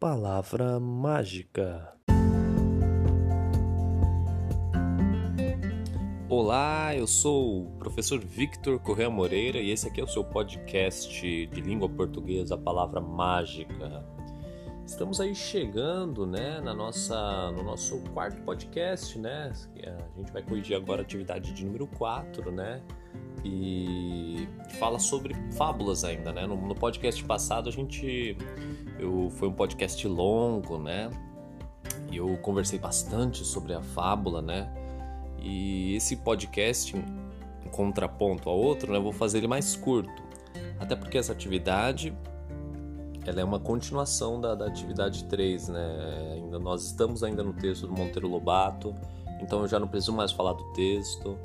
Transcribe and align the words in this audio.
Palavra 0.00 0.80
mágica. 0.80 1.94
Olá, 6.26 6.96
eu 6.96 7.06
sou 7.06 7.66
o 7.66 7.70
professor 7.72 8.18
Victor 8.18 8.78
Correa 8.78 9.10
Moreira 9.10 9.58
e 9.58 9.70
esse 9.70 9.86
aqui 9.86 10.00
é 10.00 10.04
o 10.04 10.08
seu 10.08 10.24
podcast 10.24 11.06
de 11.46 11.60
língua 11.60 11.86
portuguesa, 11.86 12.56
Palavra 12.56 12.98
Mágica. 12.98 14.02
Estamos 14.86 15.20
aí 15.20 15.34
chegando, 15.34 16.26
né, 16.26 16.62
na 16.62 16.72
nossa, 16.72 17.50
no 17.50 17.62
nosso 17.62 18.00
quarto 18.14 18.40
podcast, 18.40 19.18
né? 19.18 19.52
A 19.84 20.18
gente 20.18 20.32
vai 20.32 20.42
corrigir 20.42 20.78
agora 20.78 21.02
a 21.02 21.04
atividade 21.04 21.52
de 21.52 21.62
número 21.62 21.86
4, 21.86 22.50
né? 22.50 22.80
E 23.44 24.48
fala 24.78 24.98
sobre 24.98 25.34
fábulas 25.52 26.04
ainda, 26.04 26.32
né? 26.32 26.46
No, 26.46 26.56
no 26.56 26.74
podcast 26.74 27.22
passado 27.24 27.68
a 27.68 27.72
gente 27.72 28.36
eu 28.98 29.30
foi 29.30 29.48
um 29.48 29.52
podcast 29.52 30.06
longo, 30.06 30.78
né? 30.78 31.10
E 32.10 32.16
eu 32.16 32.36
conversei 32.38 32.78
bastante 32.78 33.44
sobre 33.44 33.72
a 33.72 33.80
fábula, 33.80 34.42
né? 34.42 34.70
E 35.38 35.94
esse 35.94 36.16
podcast 36.16 36.94
em 36.96 37.68
contraponto 37.70 38.48
ao 38.48 38.58
outro, 38.58 38.92
né, 38.92 38.98
eu 38.98 39.02
vou 39.02 39.12
fazer 39.12 39.38
ele 39.38 39.48
mais 39.48 39.74
curto. 39.74 40.22
Até 40.78 40.94
porque 40.96 41.16
essa 41.16 41.32
atividade 41.32 42.14
ela 43.26 43.40
é 43.40 43.44
uma 43.44 43.60
continuação 43.60 44.40
da, 44.40 44.54
da 44.54 44.66
atividade 44.66 45.24
3, 45.24 45.68
né? 45.68 46.32
Ainda, 46.34 46.58
nós 46.58 46.84
estamos 46.84 47.22
ainda 47.22 47.42
no 47.42 47.52
texto 47.52 47.86
do 47.86 47.92
Monteiro 47.92 48.28
Lobato, 48.28 48.94
então 49.40 49.60
eu 49.60 49.68
já 49.68 49.78
não 49.78 49.86
preciso 49.86 50.12
mais 50.12 50.32
falar 50.32 50.54
do 50.54 50.64
texto. 50.72 51.38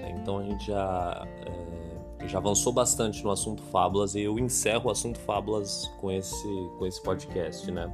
Né? 0.00 0.16
Então 0.20 0.38
a 0.38 0.42
gente 0.42 0.66
já, 0.66 1.26
é, 1.46 2.26
já 2.26 2.38
avançou 2.38 2.72
bastante 2.72 3.22
no 3.22 3.30
assunto 3.30 3.62
fábulas 3.64 4.14
e 4.14 4.22
eu 4.22 4.38
encerro 4.38 4.88
o 4.88 4.90
assunto 4.90 5.18
fábulas 5.18 5.90
com 6.00 6.10
esse, 6.10 6.48
com 6.78 6.86
esse 6.86 7.02
podcast, 7.02 7.70
né? 7.70 7.90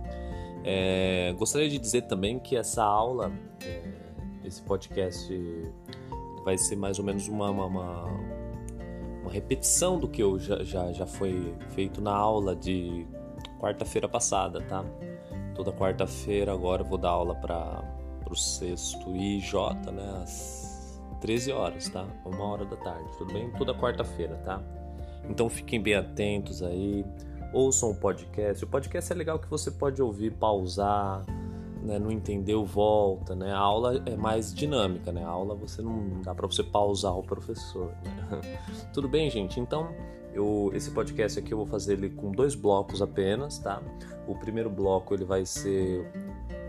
É, 0.65 1.33
gostaria 1.39 1.69
de 1.69 1.79
dizer 1.79 2.03
também 2.03 2.41
que 2.41 2.57
essa 2.57 2.83
aula, 2.83 3.33
é, 3.65 3.83
esse 4.45 4.61
podcast 4.63 5.33
vai 6.45 6.59
ser 6.59 6.77
mais 6.77 6.99
ou 6.99 7.05
menos 7.05 7.29
uma, 7.29 7.51
uma, 7.51 7.67
uma, 7.67 8.05
uma 9.23 9.31
repetição 9.31 9.99
do 9.99 10.09
que 10.09 10.23
eu 10.23 10.39
já, 10.39 10.65
já, 10.65 10.93
já 10.93 11.07
foi 11.07 11.55
feito 11.71 12.01
na 12.01 12.13
aula 12.13 12.55
de 12.55 13.07
quarta-feira 13.61 14.09
passada, 14.09 14.61
tá? 14.63 14.85
Toda 15.55 15.73
quarta-feira 15.73 16.53
agora 16.53 16.83
eu 16.83 16.87
vou 16.87 16.99
dar 16.99 17.11
aula 17.11 17.35
para 17.35 17.83
o 18.31 18.35
sexto 18.35 19.15
IJ, 19.15 19.55
né? 19.93 20.23
Às 20.23 20.76
13 21.21 21.53
horas, 21.53 21.89
tá? 21.89 22.07
Uma 22.25 22.45
hora 22.45 22.65
da 22.65 22.77
tarde, 22.77 23.09
tudo 23.19 23.33
bem? 23.33 23.51
Toda 23.53 23.75
quarta-feira, 23.75 24.37
tá? 24.45 24.63
Então 25.29 25.49
fiquem 25.49 25.81
bem 25.81 25.95
atentos 25.95 26.63
aí, 26.63 27.05
ouçam 27.53 27.91
o 27.91 27.95
podcast. 27.95 28.65
O 28.65 28.67
podcast 28.67 29.13
é 29.13 29.17
legal 29.17 29.39
que 29.39 29.49
você 29.49 29.71
pode 29.71 30.01
ouvir, 30.01 30.33
pausar, 30.33 31.25
né? 31.83 31.99
não 31.99 32.11
entendeu, 32.11 32.65
volta, 32.65 33.35
né? 33.35 33.53
A 33.53 33.59
aula 33.59 34.03
é 34.07 34.17
mais 34.17 34.55
dinâmica, 34.55 35.13
né? 35.13 35.25
A 35.25 35.29
aula 35.29 35.55
você 35.55 35.83
não 35.83 36.21
dá 36.23 36.35
para 36.35 36.47
você 36.47 36.63
pausar 36.63 37.17
o 37.17 37.23
professor. 37.23 37.93
Né? 38.05 38.59
Tudo 38.93 39.09
bem, 39.09 39.31
gente? 39.31 39.59
Então 39.59 39.89
eu, 40.37 40.71
esse 40.75 40.91
podcast 40.91 41.39
aqui 41.39 41.53
eu 41.53 41.59
vou 41.59 41.67
fazer 41.67 41.95
ele 41.95 42.11
com 42.11 42.31
dois 42.31 42.55
blocos 42.55 43.01
apenas, 43.01 43.59
tá? 43.59 43.81
O 44.27 44.35
primeiro 44.35 44.69
bloco 44.69 45.15
ele 45.15 45.25
vai 45.25 45.47
ser 45.47 46.11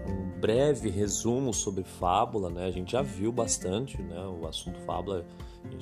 um 0.08 0.40
breve 0.40 0.90
resumo 0.90 1.54
sobre 1.54 1.84
fábula, 1.84 2.50
né? 2.50 2.66
A 2.66 2.72
gente 2.72 2.92
já 2.92 3.02
viu 3.02 3.32
bastante, 3.32 4.02
né? 4.02 4.20
O 4.28 4.48
assunto 4.48 4.80
fábula, 4.82 5.26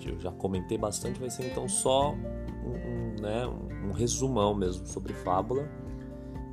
eu 0.06 0.20
já 0.20 0.32
comentei 0.32 0.78
bastante, 0.78 1.20
vai 1.20 1.30
ser 1.30 1.46
então 1.46 1.68
só 1.68 2.12
um, 2.12 2.70
um 2.70 3.22
né? 3.22 3.46
um 3.86 3.92
resumão 3.92 4.54
mesmo 4.54 4.86
sobre 4.88 5.14
fábula, 5.14 5.70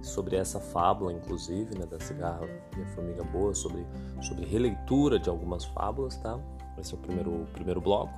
sobre 0.02 0.36
essa 0.36 0.60
fábula, 0.60 1.12
inclusive, 1.12 1.78
né? 1.78 1.86
Da 1.86 2.00
cigarra 2.00 2.46
e 2.76 2.82
a 2.82 2.86
formiga 2.88 3.24
boa, 3.24 3.54
sobre, 3.54 3.86
sobre 4.20 4.44
releitura 4.44 5.18
de 5.18 5.28
algumas 5.28 5.64
fábulas, 5.64 6.16
tá? 6.16 6.38
Esse 6.78 6.94
é 6.94 6.96
o 6.96 7.00
primeiro, 7.00 7.42
o 7.42 7.46
primeiro 7.46 7.80
bloco. 7.80 8.12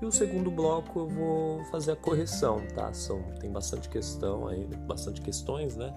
E 0.00 0.06
o 0.06 0.12
segundo 0.12 0.48
bloco 0.50 1.00
eu 1.00 1.08
vou 1.08 1.64
fazer 1.64 1.92
a 1.92 1.96
correção, 1.96 2.60
tá? 2.74 2.92
São, 2.92 3.20
tem 3.40 3.50
bastante 3.50 3.88
questão 3.88 4.46
aí, 4.46 4.64
bastante 4.86 5.20
questões, 5.20 5.76
né? 5.76 5.92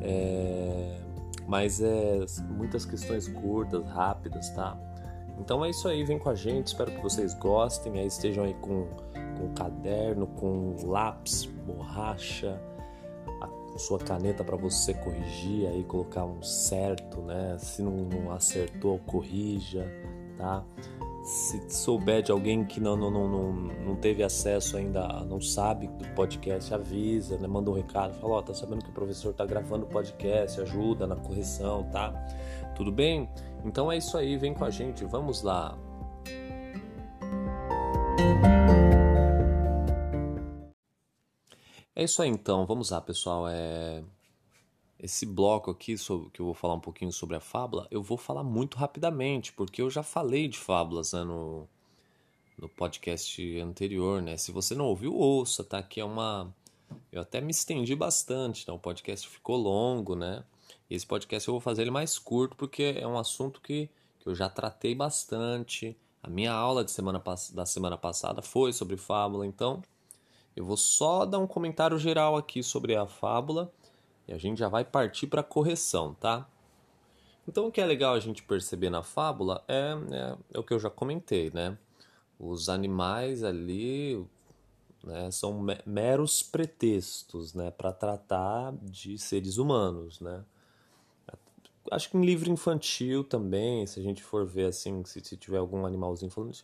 É, 0.00 1.00
mas 1.46 1.80
é 1.80 2.24
muitas 2.48 2.84
questões 2.84 3.28
curtas, 3.28 3.84
rápidas, 3.86 4.50
tá? 4.50 4.76
Então 5.38 5.64
é 5.64 5.70
isso 5.70 5.88
aí, 5.88 6.04
vem 6.04 6.18
com 6.18 6.28
a 6.28 6.34
gente, 6.34 6.68
espero 6.68 6.90
que 6.90 7.02
vocês 7.02 7.34
gostem, 7.34 7.98
aí 7.98 8.06
estejam 8.06 8.44
aí 8.44 8.54
com, 8.54 8.86
com 9.36 9.52
caderno, 9.54 10.26
com 10.26 10.76
lápis, 10.84 11.46
borracha, 11.66 12.60
a 13.74 13.78
sua 13.78 13.98
caneta 13.98 14.44
para 14.44 14.56
você 14.56 14.92
corrigir, 14.92 15.66
aí 15.66 15.82
colocar 15.84 16.24
um 16.24 16.42
certo, 16.42 17.22
né? 17.22 17.56
Se 17.58 17.82
não, 17.82 17.92
não 17.92 18.30
acertou, 18.30 18.98
corrija, 19.00 19.86
tá? 20.36 20.62
Se 21.22 21.70
souber 21.70 22.22
de 22.22 22.32
alguém 22.32 22.64
que 22.64 22.80
não, 22.80 22.96
não, 22.96 23.10
não, 23.10 23.52
não, 23.52 23.96
teve 23.96 24.22
acesso 24.24 24.76
ainda, 24.76 25.06
não 25.24 25.40
sabe 25.40 25.86
do 25.86 26.08
podcast, 26.14 26.74
avisa, 26.74 27.38
né? 27.38 27.46
manda 27.46 27.70
um 27.70 27.74
recado, 27.74 28.14
fala, 28.14 28.34
ó, 28.34 28.38
oh, 28.38 28.42
tá 28.42 28.52
sabendo 28.52 28.82
que 28.82 28.90
o 28.90 28.92
professor 28.92 29.32
tá 29.32 29.46
gravando 29.46 29.84
o 29.84 29.88
podcast, 29.88 30.60
ajuda 30.60 31.06
na 31.06 31.14
correção, 31.14 31.84
tá? 31.90 32.12
Tudo 32.74 32.90
bem? 32.90 33.28
Então 33.64 33.90
é 33.90 33.98
isso 33.98 34.16
aí, 34.16 34.36
vem 34.36 34.52
com 34.52 34.64
a 34.64 34.70
gente, 34.70 35.04
vamos 35.04 35.42
lá. 35.42 35.78
É 41.94 42.02
isso 42.04 42.20
aí 42.20 42.28
então, 42.28 42.66
vamos 42.66 42.90
lá 42.90 43.00
pessoal, 43.00 43.46
é 43.48 44.02
esse 45.02 45.26
bloco 45.26 45.72
aqui, 45.72 45.98
sobre, 45.98 46.30
que 46.30 46.40
eu 46.40 46.46
vou 46.46 46.54
falar 46.54 46.74
um 46.74 46.80
pouquinho 46.80 47.12
sobre 47.12 47.36
a 47.36 47.40
fábula, 47.40 47.88
eu 47.90 48.00
vou 48.00 48.16
falar 48.16 48.44
muito 48.44 48.78
rapidamente, 48.78 49.52
porque 49.52 49.82
eu 49.82 49.90
já 49.90 50.02
falei 50.02 50.46
de 50.46 50.56
fábulas 50.56 51.12
né, 51.12 51.24
no, 51.24 51.68
no 52.56 52.68
podcast 52.68 53.58
anterior, 53.58 54.22
né? 54.22 54.36
Se 54.36 54.52
você 54.52 54.76
não 54.76 54.84
ouviu, 54.84 55.12
ouça, 55.12 55.64
tá? 55.64 55.82
Que 55.82 56.00
é 56.00 56.04
uma... 56.04 56.54
Eu 57.10 57.22
até 57.22 57.40
me 57.40 57.50
estendi 57.50 57.96
bastante, 57.96 58.62
então 58.62 58.76
o 58.76 58.78
podcast 58.78 59.26
ficou 59.28 59.56
longo, 59.56 60.14
né? 60.14 60.44
Esse 60.88 61.06
podcast 61.06 61.48
eu 61.48 61.54
vou 61.54 61.60
fazer 61.60 61.82
ele 61.82 61.90
mais 61.90 62.16
curto, 62.16 62.54
porque 62.54 62.94
é 62.96 63.06
um 63.06 63.18
assunto 63.18 63.60
que, 63.60 63.90
que 64.20 64.28
eu 64.28 64.34
já 64.36 64.48
tratei 64.48 64.94
bastante. 64.94 65.96
A 66.22 66.30
minha 66.30 66.52
aula 66.52 66.84
de 66.84 66.92
semana, 66.92 67.20
da 67.52 67.66
semana 67.66 67.98
passada 67.98 68.40
foi 68.40 68.72
sobre 68.72 68.96
fábula, 68.96 69.44
então 69.46 69.82
eu 70.54 70.64
vou 70.64 70.76
só 70.76 71.24
dar 71.24 71.40
um 71.40 71.46
comentário 71.46 71.98
geral 71.98 72.36
aqui 72.36 72.62
sobre 72.62 72.94
a 72.94 73.06
fábula 73.06 73.72
e 74.26 74.32
a 74.32 74.38
gente 74.38 74.58
já 74.58 74.68
vai 74.68 74.84
partir 74.84 75.26
para 75.26 75.40
a 75.40 75.44
correção, 75.44 76.14
tá? 76.14 76.48
Então, 77.46 77.66
o 77.66 77.72
que 77.72 77.80
é 77.80 77.86
legal 77.86 78.14
a 78.14 78.20
gente 78.20 78.42
perceber 78.42 78.90
na 78.90 79.02
fábula 79.02 79.64
é, 79.66 79.94
é, 80.10 80.36
é 80.54 80.58
o 80.58 80.62
que 80.62 80.72
eu 80.72 80.78
já 80.78 80.88
comentei, 80.88 81.50
né? 81.50 81.76
Os 82.38 82.68
animais 82.68 83.42
ali 83.42 84.24
né, 85.02 85.30
são 85.30 85.64
meros 85.84 86.42
pretextos 86.42 87.54
né, 87.54 87.70
para 87.70 87.92
tratar 87.92 88.72
de 88.82 89.18
seres 89.18 89.58
humanos, 89.58 90.20
né? 90.20 90.44
Acho 91.90 92.10
que 92.10 92.16
em 92.16 92.24
livro 92.24 92.48
infantil 92.48 93.24
também, 93.24 93.86
se 93.86 93.98
a 93.98 94.02
gente 94.02 94.22
for 94.22 94.46
ver 94.46 94.66
assim, 94.66 95.04
se, 95.04 95.20
se 95.20 95.36
tiver 95.36 95.58
algum 95.58 95.84
animalzinho 95.84 96.30
falando, 96.30 96.54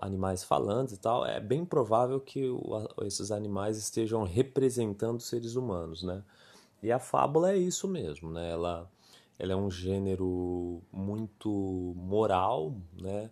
animais 0.00 0.42
falantes 0.42 0.94
e 0.94 0.98
tal, 0.98 1.24
é 1.24 1.38
bem 1.38 1.64
provável 1.64 2.20
que 2.20 2.48
o, 2.48 2.88
esses 3.02 3.30
animais 3.30 3.78
estejam 3.78 4.24
representando 4.24 5.20
seres 5.20 5.54
humanos, 5.54 6.02
né? 6.02 6.22
E 6.82 6.90
a 6.90 6.98
fábula 6.98 7.52
é 7.52 7.56
isso 7.56 7.86
mesmo, 7.86 8.30
né? 8.30 8.50
Ela, 8.50 8.90
ela 9.38 9.52
é 9.52 9.56
um 9.56 9.70
gênero 9.70 10.82
muito 10.92 11.94
moral, 11.96 12.74
né? 12.92 13.30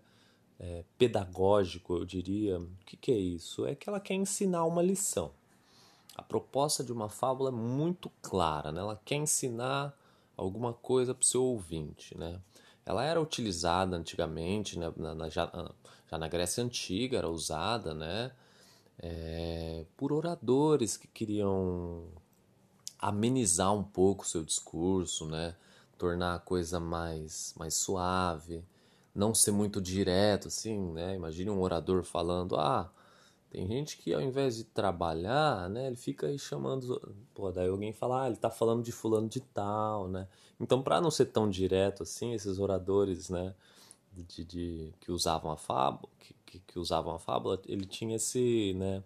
É, 0.59 0.85
pedagógico, 0.97 1.95
eu 1.95 2.05
diria. 2.05 2.61
O 2.61 2.69
que, 2.87 2.97
que 2.97 3.11
é 3.11 3.19
isso? 3.19 3.67
É 3.67 3.75
que 3.75 3.89
ela 3.89 3.99
quer 3.99 4.15
ensinar 4.15 4.65
uma 4.67 4.83
lição. 4.83 5.33
A 6.15 6.23
proposta 6.23 6.85
de 6.85 6.93
uma 6.93 7.09
fábula 7.09 7.51
é 7.51 7.53
muito 7.53 8.11
clara, 8.23 8.71
né? 8.71 8.81
Ela 8.81 9.01
quer 9.05 9.17
ensinar 9.17 9.99
alguma 10.37 10.73
coisa 10.73 11.15
para 11.15 11.23
o 11.23 11.27
seu 11.27 11.43
ouvinte, 11.43 12.17
né? 12.17 12.41
Ela 12.85 13.05
era 13.05 13.21
utilizada 13.21 13.97
antigamente, 13.97 14.79
né? 14.79 14.93
na, 14.97 15.15
na, 15.15 15.29
já, 15.29 15.51
já, 16.11 16.19
na 16.19 16.29
Grécia 16.29 16.63
Antiga 16.63 17.19
era 17.19 17.29
usada, 17.29 17.95
né? 17.95 18.33
É, 18.99 19.87
por 19.97 20.13
oradores 20.13 20.97
que 20.97 21.09
queriam 21.09 22.09
amenizar 23.01 23.75
um 23.75 23.83
pouco 23.83 24.25
o 24.25 24.27
seu 24.27 24.45
discurso, 24.45 25.27
né? 25.27 25.57
Tornar 25.99 26.35
a 26.35 26.39
coisa 26.39 26.81
mais, 26.81 27.55
mais 27.59 27.75
suave, 27.75 28.65
não 29.15 29.35
ser 29.35 29.53
muito 29.53 29.81
direto, 29.81 30.49
assim, 30.49 30.93
né? 30.93 31.15
Imagine 31.17 31.51
um 31.51 31.61
orador 31.61 32.03
falando, 32.05 32.57
ah, 32.57 32.91
tem 33.51 33.67
gente 33.67 33.99
que 33.99 34.15
ao 34.15 34.21
invés 34.21 34.57
de 34.57 34.65
trabalhar, 34.65 35.69
né, 35.69 35.89
ele 35.89 35.97
fica 35.97 36.29
aí 36.29 36.39
chamando, 36.39 37.01
pô, 37.35 37.51
daí 37.51 37.69
alguém 37.69 37.93
fala, 37.93 38.23
ah, 38.25 38.27
ele 38.29 38.37
tá 38.37 38.49
falando 38.51 38.83
de 38.83 38.93
fulano 38.93 39.29
de 39.29 39.41
tal, 39.41 40.09
né? 40.09 40.29
Então, 40.61 40.83
para 40.83 41.01
não 41.01 41.11
ser 41.11 41.27
tão 41.27 41.51
direto 41.51 42.03
assim, 42.05 42.33
esses 42.33 42.59
oradores, 42.61 43.29
né, 43.29 43.55
de, 44.13 44.45
de 44.45 44.95
que 45.01 45.11
usavam 45.11 45.51
a 45.51 45.57
fábula, 45.57 46.09
que, 46.21 46.35
que, 46.47 46.59
que 46.61 46.79
usavam 46.79 47.15
a 47.15 47.19
fábula, 47.19 47.61
ele 47.67 47.87
tinha 47.87 48.17
esse, 48.17 48.73
né, 48.75 49.03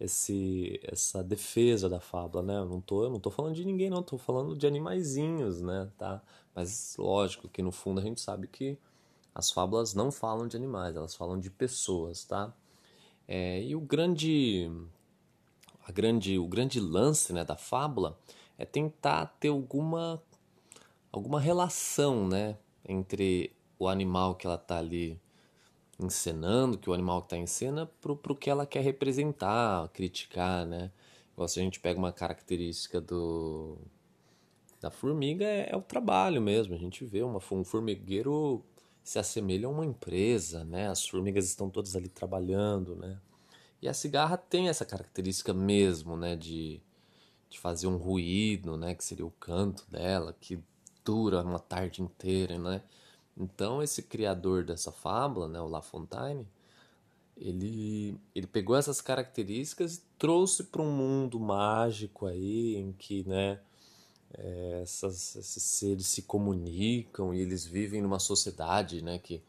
esse 0.00 0.80
essa 0.84 1.22
defesa 1.22 1.88
da 1.88 2.00
fábula, 2.00 2.42
né? 2.42 2.58
Eu 2.58 2.66
não 2.66 2.80
tô, 2.80 3.04
eu 3.04 3.10
não 3.10 3.20
tô 3.20 3.30
falando 3.30 3.54
de 3.54 3.64
ninguém, 3.64 3.90
não, 3.90 4.02
tô 4.02 4.18
falando 4.18 4.56
de 4.56 4.66
animaizinhos, 4.66 5.60
né, 5.60 5.90
tá? 5.98 6.22
Mas 6.54 6.96
lógico 6.98 7.48
que 7.48 7.62
no 7.62 7.72
fundo 7.72 8.00
a 8.00 8.04
gente 8.04 8.20
sabe 8.20 8.46
que 8.46 8.78
as 9.34 9.50
fábulas 9.50 9.94
não 9.94 10.10
falam 10.10 10.48
de 10.48 10.56
animais, 10.56 10.96
elas 10.96 11.14
falam 11.14 11.38
de 11.38 11.50
pessoas, 11.50 12.24
tá? 12.24 12.54
É, 13.26 13.62
e 13.62 13.74
o 13.76 13.80
grande 13.80 14.70
a 15.86 15.92
grande 15.92 16.38
o 16.38 16.46
grande 16.46 16.80
lance, 16.80 17.32
né, 17.32 17.44
da 17.44 17.56
fábula 17.56 18.18
é 18.56 18.64
tentar 18.64 19.26
ter 19.40 19.48
alguma 19.48 20.22
alguma 21.12 21.40
relação, 21.40 22.28
né, 22.28 22.56
entre 22.84 23.52
o 23.78 23.88
animal 23.88 24.34
que 24.36 24.46
ela 24.46 24.56
está 24.56 24.78
ali 24.78 25.20
encenando, 25.98 26.78
que 26.78 26.88
o 26.88 26.92
animal 26.92 27.20
está 27.20 27.36
em 27.36 27.46
cena, 27.46 27.86
para 27.86 28.12
o 28.12 28.36
que 28.36 28.50
ela 28.50 28.66
quer 28.66 28.82
representar, 28.82 29.88
criticar, 29.88 30.66
né? 30.66 30.90
Igual 31.32 31.48
se 31.48 31.60
a 31.60 31.62
gente 31.62 31.80
pega 31.80 31.98
uma 31.98 32.12
característica 32.12 33.00
do 33.00 33.78
da 34.80 34.90
formiga 34.90 35.44
é, 35.44 35.70
é, 35.70 35.76
o 35.76 35.82
trabalho 35.82 36.40
mesmo. 36.40 36.74
A 36.74 36.78
gente 36.78 37.04
vê 37.04 37.22
uma, 37.22 37.40
um 37.52 37.64
formigueiro 37.64 38.64
se 39.02 39.18
assemelha 39.18 39.66
a 39.66 39.70
uma 39.70 39.84
empresa, 39.84 40.64
né? 40.64 40.88
As 40.88 41.06
formigas 41.06 41.46
estão 41.46 41.70
todas 41.70 41.96
ali 41.96 42.08
trabalhando, 42.08 42.94
né? 42.94 43.18
E 43.80 43.88
a 43.88 43.94
cigarra 43.94 44.36
tem 44.36 44.68
essa 44.68 44.84
característica 44.84 45.52
mesmo, 45.52 46.16
né? 46.16 46.36
De, 46.36 46.80
de 47.48 47.58
fazer 47.58 47.86
um 47.86 47.96
ruído, 47.96 48.76
né? 48.76 48.94
Que 48.94 49.04
seria 49.04 49.26
o 49.26 49.30
canto 49.32 49.84
dela, 49.90 50.36
que 50.40 50.60
dura 51.04 51.42
uma 51.42 51.58
tarde 51.58 52.02
inteira, 52.02 52.58
né? 52.58 52.82
Então 53.38 53.82
esse 53.82 54.02
criador 54.02 54.64
dessa 54.64 54.90
fábula, 54.90 55.48
né, 55.48 55.60
o 55.60 55.68
La 55.68 55.80
Fontaine, 55.80 56.46
ele, 57.36 58.18
ele 58.34 58.46
pegou 58.46 58.76
essas 58.76 59.00
características 59.00 59.96
e 59.96 60.02
trouxe 60.18 60.64
para 60.64 60.82
um 60.82 60.90
mundo 60.90 61.38
mágico 61.38 62.26
aí 62.26 62.76
em 62.76 62.92
que, 62.92 63.22
né, 63.28 63.60
é, 64.34 64.80
essas, 64.82 65.36
esses 65.36 65.62
seres 65.62 66.06
se 66.06 66.22
comunicam 66.22 67.32
e 67.32 67.40
eles 67.40 67.64
vivem 67.64 68.02
numa 68.02 68.18
sociedade, 68.18 69.02
né, 69.02 69.18
que 69.18 69.42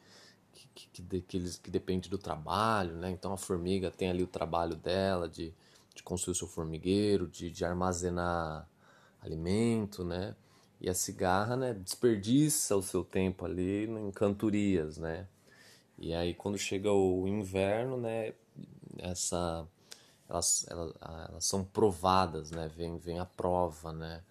que, 0.87 1.03
que, 1.03 1.21
que, 1.21 1.37
eles, 1.37 1.57
que 1.57 1.69
depende 1.69 2.09
do 2.09 2.17
trabalho, 2.17 2.95
né? 2.95 3.09
Então 3.11 3.33
a 3.33 3.37
formiga 3.37 3.91
tem 3.91 4.09
ali 4.09 4.23
o 4.23 4.27
trabalho 4.27 4.75
dela 4.75 5.27
de, 5.27 5.53
de 5.93 6.03
construir 6.03 6.35
seu 6.35 6.47
formigueiro, 6.47 7.27
de, 7.27 7.49
de 7.49 7.65
armazenar 7.65 8.67
alimento, 9.21 10.03
né? 10.03 10.35
E 10.81 10.89
a 10.89 10.93
cigarra, 10.93 11.55
né, 11.57 11.73
desperdiça 11.73 12.75
o 12.75 12.81
seu 12.81 13.03
tempo 13.03 13.45
ali 13.45 13.85
em 13.85 14.11
cantorias, 14.11 14.97
né? 14.97 15.27
E 15.97 16.13
aí 16.13 16.33
quando 16.33 16.57
chega 16.57 16.91
o 16.91 17.27
inverno, 17.27 17.97
né, 17.97 18.33
essa 18.97 19.67
elas, 20.29 20.65
elas, 20.69 20.93
elas 21.01 21.45
são 21.45 21.65
provadas, 21.65 22.51
né? 22.51 22.69
Vem, 22.69 22.97
vem 22.99 23.19
a 23.19 23.25
prova, 23.25 23.91
né? 23.91 24.23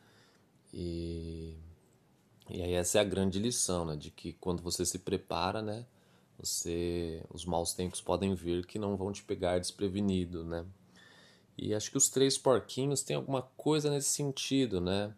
E, 0.73 1.57
e 2.49 2.63
aí 2.63 2.73
essa 2.75 2.99
é 2.99 3.01
a 3.01 3.05
grande 3.05 3.39
lição, 3.41 3.85
né? 3.85 3.97
De 3.97 4.11
que 4.11 4.33
quando 4.35 4.63
você 4.63 4.87
se 4.87 5.01
prepara, 5.01 5.61
né? 5.61 5.85
Você, 6.39 7.25
os 7.35 7.45
maus 7.45 7.75
tempos 7.75 8.01
podem 8.01 8.35
vir 8.35 8.65
que 8.65 8.79
não 8.79 8.97
vão 8.97 9.13
te 9.13 9.25
pegar 9.25 9.59
desprevenido, 9.59 10.45
né? 10.45 10.65
E 11.57 11.75
acho 11.75 11.91
que 11.91 11.97
os 11.99 12.09
três 12.09 12.39
porquinhos 12.39 13.03
têm 13.03 13.17
alguma 13.17 13.43
coisa 13.43 13.91
nesse 13.91 14.11
sentido, 14.11 14.81
né? 14.81 15.13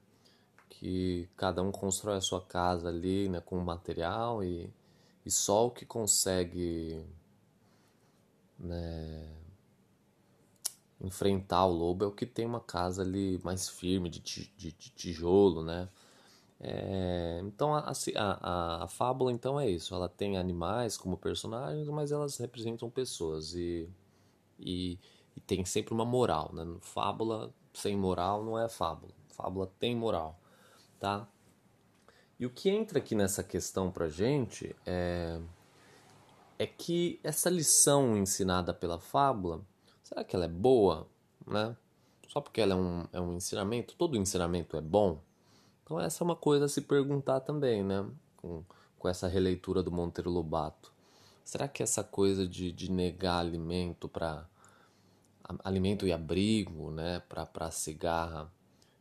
Que 0.81 1.29
cada 1.37 1.63
um 1.63 1.71
constrói 1.71 2.17
a 2.17 2.21
sua 2.23 2.41
casa 2.41 2.89
ali, 2.89 3.29
né, 3.29 3.39
com 3.39 3.59
material 3.59 4.43
e, 4.43 4.73
e 5.27 5.31
só 5.31 5.67
o 5.67 5.71
que 5.71 5.85
consegue 5.85 7.05
né, 8.59 9.29
enfrentar 10.99 11.67
o 11.67 11.73
lobo 11.73 12.05
é 12.05 12.07
o 12.09 12.11
que 12.11 12.25
tem 12.25 12.47
uma 12.47 12.61
casa 12.61 13.03
ali 13.03 13.39
mais 13.45 13.69
firme, 13.69 14.09
de, 14.09 14.21
de, 14.21 14.51
de 14.57 14.73
tijolo, 14.73 15.63
né? 15.63 15.87
É, 16.59 17.41
então 17.45 17.75
a, 17.75 17.93
a, 18.17 18.85
a, 18.85 18.89
fábula 18.89 19.33
então 19.33 19.61
é 19.61 19.69
isso, 19.69 19.95
ela 19.95 20.09
tem 20.09 20.39
animais 20.39 20.97
como 20.97 21.17
personagens, 21.17 21.89
mas 21.89 22.11
elas 22.11 22.37
representam 22.39 22.89
pessoas 22.91 23.55
e, 23.55 23.89
e, 24.59 24.99
e 25.37 25.41
tem 25.41 25.65
sempre 25.67 25.93
uma 25.93 26.07
moral, 26.07 26.51
né? 26.55 26.67
Fábula 26.81 27.53
sem 27.75 27.97
moral 27.97 28.43
não 28.43 28.59
é 28.59 28.69
fábula, 28.69 29.13
fábula 29.29 29.71
tem 29.79 29.95
moral 29.95 30.40
tá? 31.01 31.27
E 32.39 32.47
o 32.47 32.51
que 32.51 32.71
entra 32.71 32.99
aqui 32.99 33.15
nessa 33.15 33.43
questão 33.43 33.91
pra 33.91 34.09
gente 34.09 34.77
é, 34.87 35.41
é 36.59 36.67
que 36.67 37.19
essa 37.25 37.51
lição 37.51 38.17
ensinada 38.17 38.73
pela 38.73 39.01
fábula, 39.01 39.63
será 40.03 40.23
que 40.23 40.37
ela 40.37 40.45
é 40.45 40.49
boa, 40.49 41.09
né? 41.47 41.77
Só 42.29 42.41
porque 42.41 42.61
ela 42.61 42.75
é 42.75 42.77
um, 42.77 43.09
é 43.13 43.21
um 43.21 43.35
ensinamento, 43.35 43.97
todo 43.97 44.17
ensinamento 44.17 44.77
é 44.77 44.81
bom? 44.81 45.21
Então 45.83 45.99
essa 45.99 46.23
é 46.23 46.25
uma 46.25 46.37
coisa 46.37 46.67
a 46.67 46.69
se 46.69 46.83
perguntar 46.83 47.41
também, 47.41 47.83
né? 47.83 48.09
Com, 48.37 48.63
com 48.99 49.09
essa 49.09 49.27
releitura 49.27 49.83
do 49.83 49.91
Monteiro 49.91 50.31
Lobato. 50.31 50.93
Será 51.45 51.67
que 51.67 51.83
essa 51.83 52.05
coisa 52.05 52.47
de, 52.47 52.71
de 52.71 52.91
negar 52.91 53.41
alimento 53.41 54.09
para 54.09 54.49
alimento 55.65 56.07
e 56.07 56.13
abrigo, 56.13 56.93
né, 56.93 57.21
para 57.29 57.67
a 57.67 57.71
cigarra, 57.73 58.53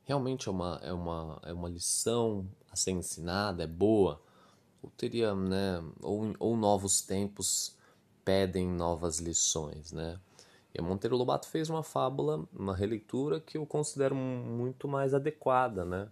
realmente 0.09 0.49
é 0.49 0.51
uma, 0.51 0.79
é 0.81 0.91
uma, 0.91 1.39
é 1.43 1.53
uma 1.53 1.69
lição 1.69 2.49
a 2.71 2.75
ser 2.75 2.89
ensinada, 2.89 3.63
é 3.63 3.67
boa, 3.67 4.19
ou 4.81 4.89
teria, 4.97 5.35
né, 5.35 5.83
ou, 6.01 6.33
ou 6.39 6.57
novos 6.57 6.99
tempos 6.99 7.77
pedem 8.25 8.67
novas 8.67 9.19
lições, 9.19 9.91
né? 9.91 10.19
E 10.73 10.79
a 10.79 10.83
Monteiro 10.83 11.15
Lobato 11.15 11.47
fez 11.47 11.69
uma 11.69 11.83
fábula, 11.83 12.43
uma 12.51 12.75
releitura 12.75 13.39
que 13.39 13.55
eu 13.55 13.67
considero 13.67 14.15
muito 14.15 14.87
mais 14.87 15.13
adequada, 15.13 15.85
né? 15.85 16.07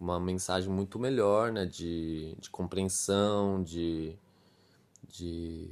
Uma 0.00 0.18
mensagem 0.18 0.70
muito 0.70 0.98
melhor, 0.98 1.52
né? 1.52 1.66
De, 1.66 2.34
de 2.38 2.48
compreensão, 2.48 3.62
de, 3.62 4.16
de 5.06 5.70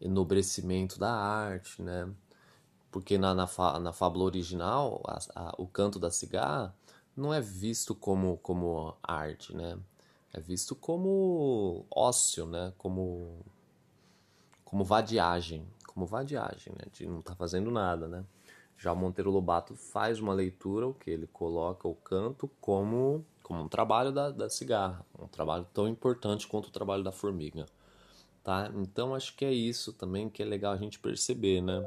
enobrecimento 0.00 0.98
da 0.98 1.12
arte, 1.12 1.80
né? 1.82 2.08
Porque 2.92 3.16
na, 3.16 3.34
na, 3.34 3.48
na 3.80 3.92
fábula 3.92 4.26
original, 4.26 5.02
a, 5.06 5.18
a, 5.34 5.54
o 5.56 5.66
canto 5.66 5.98
da 5.98 6.10
cigarra 6.10 6.76
não 7.16 7.32
é 7.32 7.40
visto 7.40 7.94
como, 7.94 8.36
como 8.36 8.94
arte, 9.02 9.56
né? 9.56 9.78
É 10.30 10.38
visto 10.38 10.76
como 10.76 11.86
ócio, 11.90 12.46
né? 12.46 12.72
Como, 12.76 13.40
como 14.62 14.84
vadiagem. 14.84 15.66
Como 15.86 16.04
vadiagem, 16.04 16.74
né? 16.74 16.84
De 16.92 17.06
não 17.06 17.20
estar 17.20 17.32
tá 17.32 17.36
fazendo 17.36 17.70
nada, 17.70 18.06
né? 18.06 18.24
Já 18.76 18.92
o 18.92 18.96
Monteiro 18.96 19.30
Lobato 19.30 19.74
faz 19.74 20.20
uma 20.20 20.34
leitura, 20.34 20.86
o 20.86 20.92
que 20.92 21.10
ele 21.10 21.26
coloca 21.26 21.88
o 21.88 21.94
canto 21.94 22.50
como, 22.60 23.24
como 23.42 23.62
um 23.62 23.68
trabalho 23.68 24.12
da, 24.12 24.30
da 24.30 24.50
cigarra, 24.50 25.04
um 25.18 25.28
trabalho 25.28 25.66
tão 25.72 25.88
importante 25.88 26.46
quanto 26.46 26.66
o 26.66 26.70
trabalho 26.72 27.04
da 27.04 27.12
formiga, 27.12 27.64
tá? 28.42 28.70
Então 28.74 29.14
acho 29.14 29.36
que 29.36 29.44
é 29.44 29.52
isso 29.52 29.92
também 29.92 30.28
que 30.28 30.42
é 30.42 30.44
legal 30.44 30.72
a 30.72 30.76
gente 30.76 30.98
perceber, 30.98 31.62
né? 31.62 31.80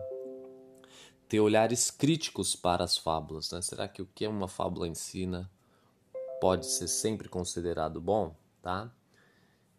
Ter 1.28 1.40
olhares 1.40 1.90
críticos 1.90 2.56
para 2.56 2.84
as 2.84 2.98
fábulas. 2.98 3.52
Né? 3.52 3.62
Será 3.62 3.88
que 3.88 4.02
o 4.02 4.06
que 4.14 4.28
uma 4.28 4.48
fábula 4.48 4.88
ensina 4.88 5.50
pode 6.40 6.66
ser 6.68 6.88
sempre 6.88 7.28
considerado 7.28 8.00
bom? 8.00 8.36
Tá? 8.62 8.92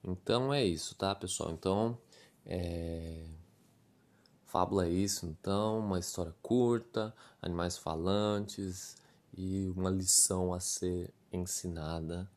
Então 0.03 0.53
é 0.53 0.65
isso, 0.65 0.95
tá, 0.95 1.15
pessoal? 1.15 1.51
Então, 1.51 1.99
é... 2.45 3.27
fábula 4.45 4.87
é 4.87 4.91
isso. 4.91 5.27
Então, 5.27 5.81
uma 5.81 5.99
história 5.99 6.35
curta, 6.43 7.15
animais 7.43 7.77
falantes 7.77 8.97
e 9.37 9.73
uma 9.77 9.91
lição 9.91 10.55
a 10.55 10.61
ser 10.61 11.13
ensinada, 11.33 12.29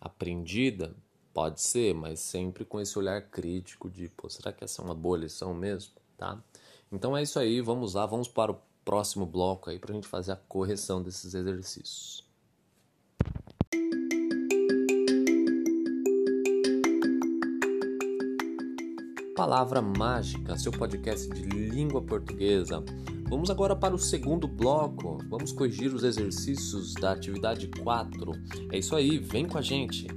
aprendida. 0.00 0.94
Pode 1.32 1.60
ser, 1.60 1.94
mas 1.94 2.18
sempre 2.18 2.64
com 2.64 2.80
esse 2.80 2.98
olhar 2.98 3.22
crítico 3.22 3.88
de, 3.88 4.08
pô, 4.08 4.28
será 4.28 4.52
que 4.52 4.64
essa 4.64 4.82
é 4.82 4.84
uma 4.84 4.94
boa 4.94 5.16
lição 5.16 5.54
mesmo? 5.54 5.92
Tá? 6.18 6.42
Então 6.92 7.16
é 7.16 7.22
isso 7.22 7.38
aí, 7.38 7.60
vamos 7.60 7.94
lá, 7.94 8.04
vamos 8.04 8.26
para 8.26 8.50
o 8.50 8.58
próximo 8.84 9.24
bloco 9.24 9.70
aí 9.70 9.78
para 9.78 9.92
a 9.92 9.94
gente 9.94 10.08
fazer 10.08 10.32
a 10.32 10.36
correção 10.36 11.00
desses 11.00 11.34
exercícios. 11.34 12.28
Palavra 19.36 19.80
Mágica, 19.80 20.58
seu 20.58 20.72
podcast 20.72 21.28
de 21.28 21.42
língua 21.44 22.02
portuguesa. 22.02 22.82
Vamos 23.28 23.48
agora 23.50 23.76
para 23.76 23.94
o 23.94 23.98
segundo 23.98 24.48
bloco. 24.48 25.18
Vamos 25.28 25.52
corrigir 25.52 25.94
os 25.94 26.02
exercícios 26.02 26.94
da 26.94 27.12
atividade 27.12 27.68
4. 27.68 28.32
É 28.72 28.78
isso 28.78 28.96
aí, 28.96 29.16
vem 29.16 29.46
com 29.46 29.56
a 29.56 29.62
gente. 29.62 30.08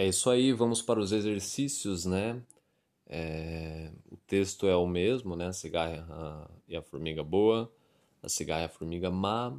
É 0.00 0.06
isso 0.06 0.30
aí, 0.30 0.50
vamos 0.50 0.80
para 0.80 0.98
os 0.98 1.12
exercícios, 1.12 2.06
né? 2.06 2.40
É, 3.06 3.92
o 4.10 4.16
texto 4.16 4.66
é 4.66 4.74
o 4.74 4.86
mesmo, 4.86 5.36
né? 5.36 5.48
A 5.48 5.52
cigarra 5.52 6.50
e 6.66 6.74
a 6.74 6.80
formiga 6.80 7.22
boa, 7.22 7.70
a 8.22 8.28
cigarra 8.30 8.62
e 8.62 8.64
a 8.64 8.68
formiga 8.70 9.10
má. 9.10 9.54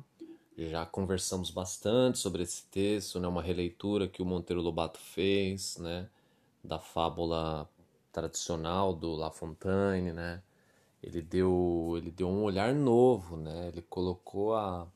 Já 0.58 0.84
conversamos 0.84 1.52
bastante 1.52 2.18
sobre 2.18 2.42
esse 2.42 2.66
texto, 2.72 3.20
né? 3.20 3.28
Uma 3.28 3.44
releitura 3.44 4.08
que 4.08 4.20
o 4.24 4.26
Monteiro 4.26 4.64
Lobato 4.64 5.00
fez, 5.00 5.78
né? 5.78 6.10
da 6.64 6.80
fábula 6.80 7.70
tradicional 8.12 8.96
do 8.96 9.16
La 9.16 9.30
Fontaine, 9.30 10.12
né? 10.12 10.42
Ele 11.04 11.22
deu, 11.22 11.94
ele 11.98 12.10
deu 12.10 12.28
um 12.28 12.44
olhar 12.44 12.74
novo, 12.74 13.38
né? 13.38 13.68
Ele 13.68 13.84
colocou 13.84 14.56
a, 14.56 14.88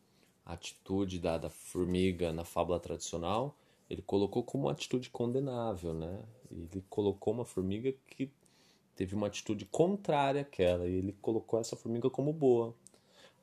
a 0.43 0.53
atitude 0.53 1.19
da, 1.19 1.37
da 1.37 1.51
formiga 1.51 2.33
na 2.33 2.43
fábula 2.43 2.79
tradicional, 2.79 3.55
ele 3.89 4.01
colocou 4.01 4.43
como 4.43 4.65
uma 4.65 4.71
atitude 4.71 5.09
condenável, 5.09 5.93
né? 5.93 6.21
Ele 6.51 6.83
colocou 6.89 7.33
uma 7.33 7.45
formiga 7.45 7.93
que 8.07 8.31
teve 8.95 9.13
uma 9.15 9.27
atitude 9.27 9.65
contrária 9.65 10.41
àquela, 10.41 10.87
e 10.87 10.93
ele 10.93 11.13
colocou 11.21 11.59
essa 11.59 11.75
formiga 11.75 12.09
como 12.09 12.31
boa. 12.31 12.73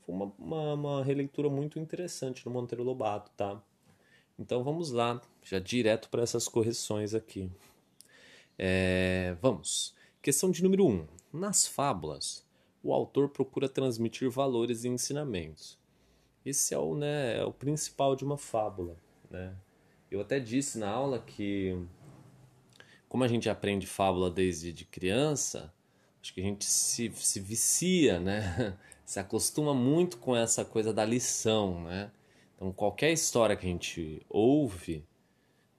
Foi 0.04 0.14
uma, 0.14 0.32
uma, 0.38 0.74
uma 0.74 1.04
releitura 1.04 1.48
muito 1.48 1.78
interessante 1.78 2.44
no 2.44 2.52
Monteiro 2.52 2.82
Lobato, 2.82 3.30
tá? 3.36 3.62
Então 4.38 4.64
vamos 4.64 4.90
lá, 4.90 5.20
já 5.42 5.58
direto 5.58 6.08
para 6.08 6.22
essas 6.22 6.48
correções 6.48 7.14
aqui. 7.14 7.50
É, 8.58 9.36
vamos. 9.40 9.94
Questão 10.20 10.50
de 10.50 10.62
número 10.62 10.86
1. 10.86 10.90
Um. 10.90 11.06
Nas 11.32 11.66
fábulas, 11.66 12.44
o 12.82 12.92
autor 12.92 13.28
procura 13.28 13.68
transmitir 13.68 14.28
valores 14.30 14.84
e 14.84 14.88
ensinamentos. 14.88 15.78
Esse 16.44 16.74
é 16.74 16.78
o, 16.78 16.96
né, 16.96 17.38
é 17.38 17.44
o 17.44 17.52
principal 17.52 18.16
de 18.16 18.24
uma 18.24 18.36
fábula. 18.36 18.96
Né? 19.30 19.54
Eu 20.12 20.20
até 20.20 20.38
disse 20.38 20.78
na 20.78 20.90
aula 20.90 21.18
que, 21.18 21.74
como 23.08 23.24
a 23.24 23.28
gente 23.28 23.48
aprende 23.48 23.86
fábula 23.86 24.30
desde 24.30 24.70
de 24.70 24.84
criança, 24.84 25.72
acho 26.20 26.34
que 26.34 26.40
a 26.42 26.44
gente 26.44 26.66
se, 26.66 27.10
se 27.14 27.40
vicia, 27.40 28.20
né? 28.20 28.76
se 29.06 29.18
acostuma 29.18 29.72
muito 29.72 30.18
com 30.18 30.36
essa 30.36 30.66
coisa 30.66 30.92
da 30.92 31.02
lição. 31.02 31.84
Né? 31.84 32.10
Então, 32.54 32.70
qualquer 32.74 33.10
história 33.10 33.56
que 33.56 33.64
a 33.64 33.70
gente 33.70 34.20
ouve, 34.28 35.02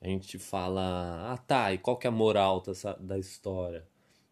a 0.01 0.07
gente 0.07 0.39
fala, 0.39 1.31
ah 1.31 1.37
tá, 1.37 1.71
e 1.71 1.77
qual 1.77 1.95
que 1.95 2.07
é 2.07 2.09
a 2.09 2.11
moral 2.11 2.59
dessa, 2.59 2.93
da 2.95 3.19
história? 3.19 3.87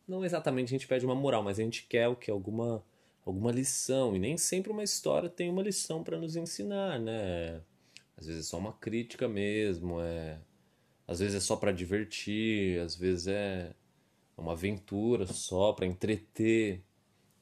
Não 0.08 0.26
exatamente 0.26 0.70
a 0.70 0.76
gente 0.80 0.88
pede 0.88 1.06
uma 1.06 1.14
moral, 1.14 1.44
mas 1.44 1.60
a 1.60 1.64
gente 1.64 1.86
quer 1.86 2.08
o 2.08 2.16
que? 2.16 2.32
Alguma, 2.32 2.84
alguma 3.24 3.52
lição. 3.52 4.16
E 4.16 4.20
nem 4.20 4.36
sempre 4.36 4.72
uma 4.72 4.84
história 4.84 5.30
tem 5.30 5.48
uma 5.48 5.62
lição 5.62 6.04
para 6.04 6.18
nos 6.18 6.36
ensinar, 6.36 7.00
né? 7.00 7.62
Às 8.18 8.28
vezes 8.28 8.46
é 8.46 8.50
só 8.50 8.58
uma 8.58 8.74
crítica 8.74 9.28
mesmo, 9.28 10.00
é... 10.02 10.40
às 11.08 11.20
vezes 11.20 11.36
é 11.36 11.40
só 11.40 11.56
para 11.56 11.72
divertir, 11.72 12.80
às 12.80 12.96
vezes 12.96 13.28
é 13.28 13.74
uma 14.38 14.54
aventura 14.54 15.26
só 15.28 15.74
para 15.74 15.86
entreter. 15.86 16.84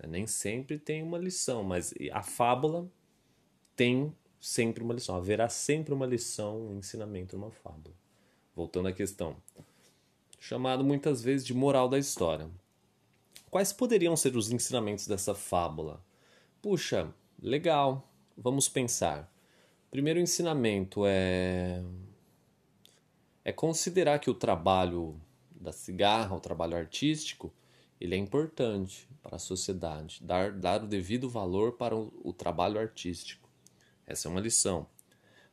Nem 0.08 0.26
sempre 0.26 0.80
tem 0.80 1.04
uma 1.04 1.18
lição, 1.18 1.64
mas 1.64 1.94
a 2.12 2.24
fábula 2.24 2.90
tem 3.76 4.16
sempre 4.40 4.84
uma 4.84 4.94
lição. 4.94 5.16
Haverá 5.16 5.50
sempre 5.50 5.94
uma 5.94 6.06
lição, 6.06 6.70
um 6.70 6.78
ensinamento 6.78 7.38
numa 7.38 7.52
fábula 7.52 7.94
voltando 8.60 8.90
à 8.90 8.92
questão, 8.92 9.38
chamado 10.38 10.84
muitas 10.84 11.22
vezes 11.22 11.48
de 11.48 11.54
moral 11.54 11.88
da 11.88 11.98
história. 11.98 12.50
Quais 13.50 13.72
poderiam 13.72 14.18
ser 14.18 14.36
os 14.36 14.52
ensinamentos 14.52 15.08
dessa 15.08 15.34
fábula? 15.34 16.04
Puxa, 16.62 17.10
legal, 17.42 18.06
vamos 18.38 18.68
pensar. 18.68 19.32
Primeiro 19.92 20.20
ensinamento 20.20 21.04
é 21.06 21.84
é 23.44 23.52
considerar 23.52 24.20
que 24.20 24.30
o 24.30 24.34
trabalho 24.34 25.20
da 25.52 25.72
cigarra, 25.72 26.36
o 26.36 26.40
trabalho 26.40 26.78
artístico, 26.78 27.52
ele 28.00 28.16
é 28.16 28.18
importante 28.18 29.10
para 29.24 29.36
a 29.36 29.40
sociedade, 29.40 30.24
dar, 30.24 30.52
dar 30.52 30.84
o 30.84 30.88
devido 30.88 31.28
valor 31.28 31.74
para 31.74 31.96
o, 31.96 32.14
o 32.24 32.32
trabalho 32.32 32.80
artístico. 32.80 33.50
Essa 34.06 34.28
é 34.28 34.32
uma 34.32 34.40
lição. 34.40 34.88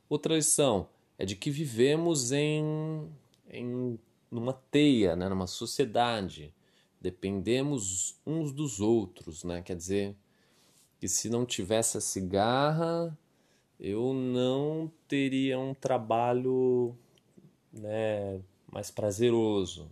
Outra 0.08 0.34
lição 0.34 0.88
é 1.18 1.24
de 1.24 1.34
que 1.34 1.50
vivemos 1.50 2.32
em, 2.32 3.10
em 3.48 3.98
numa 4.30 4.52
teia, 4.52 5.16
né, 5.16 5.28
numa 5.28 5.46
sociedade. 5.46 6.54
Dependemos 7.00 8.20
uns 8.26 8.52
dos 8.52 8.80
outros, 8.80 9.42
né? 9.42 9.62
Quer 9.62 9.76
dizer, 9.76 10.16
que 10.98 11.08
se 11.08 11.28
não 11.28 11.44
tivesse 11.44 11.96
a 11.96 12.00
cigarra, 12.00 13.16
eu 13.78 14.12
não 14.14 14.90
teria 15.06 15.58
um 15.58 15.74
trabalho 15.74 16.96
né, 17.72 18.40
mais 18.70 18.90
prazeroso. 18.90 19.90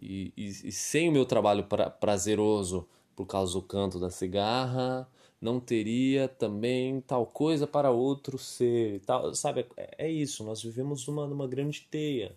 E, 0.00 0.32
e, 0.36 0.46
e 0.46 0.72
sem 0.72 1.08
o 1.08 1.12
meu 1.12 1.24
trabalho 1.24 1.64
pra, 1.64 1.90
prazeroso 1.90 2.86
por 3.16 3.26
causa 3.26 3.52
do 3.54 3.62
canto 3.62 3.98
da 3.98 4.10
cigarra, 4.10 5.08
não 5.40 5.60
teria 5.60 6.28
também 6.28 7.00
tal 7.00 7.26
coisa 7.26 7.66
para 7.66 7.90
outro 7.90 8.38
ser, 8.38 9.00
tal, 9.00 9.34
sabe? 9.34 9.66
É, 9.76 10.06
é 10.06 10.10
isso, 10.10 10.44
nós 10.44 10.62
vivemos 10.62 11.06
numa, 11.06 11.26
numa 11.26 11.46
grande 11.46 11.82
teia. 11.90 12.36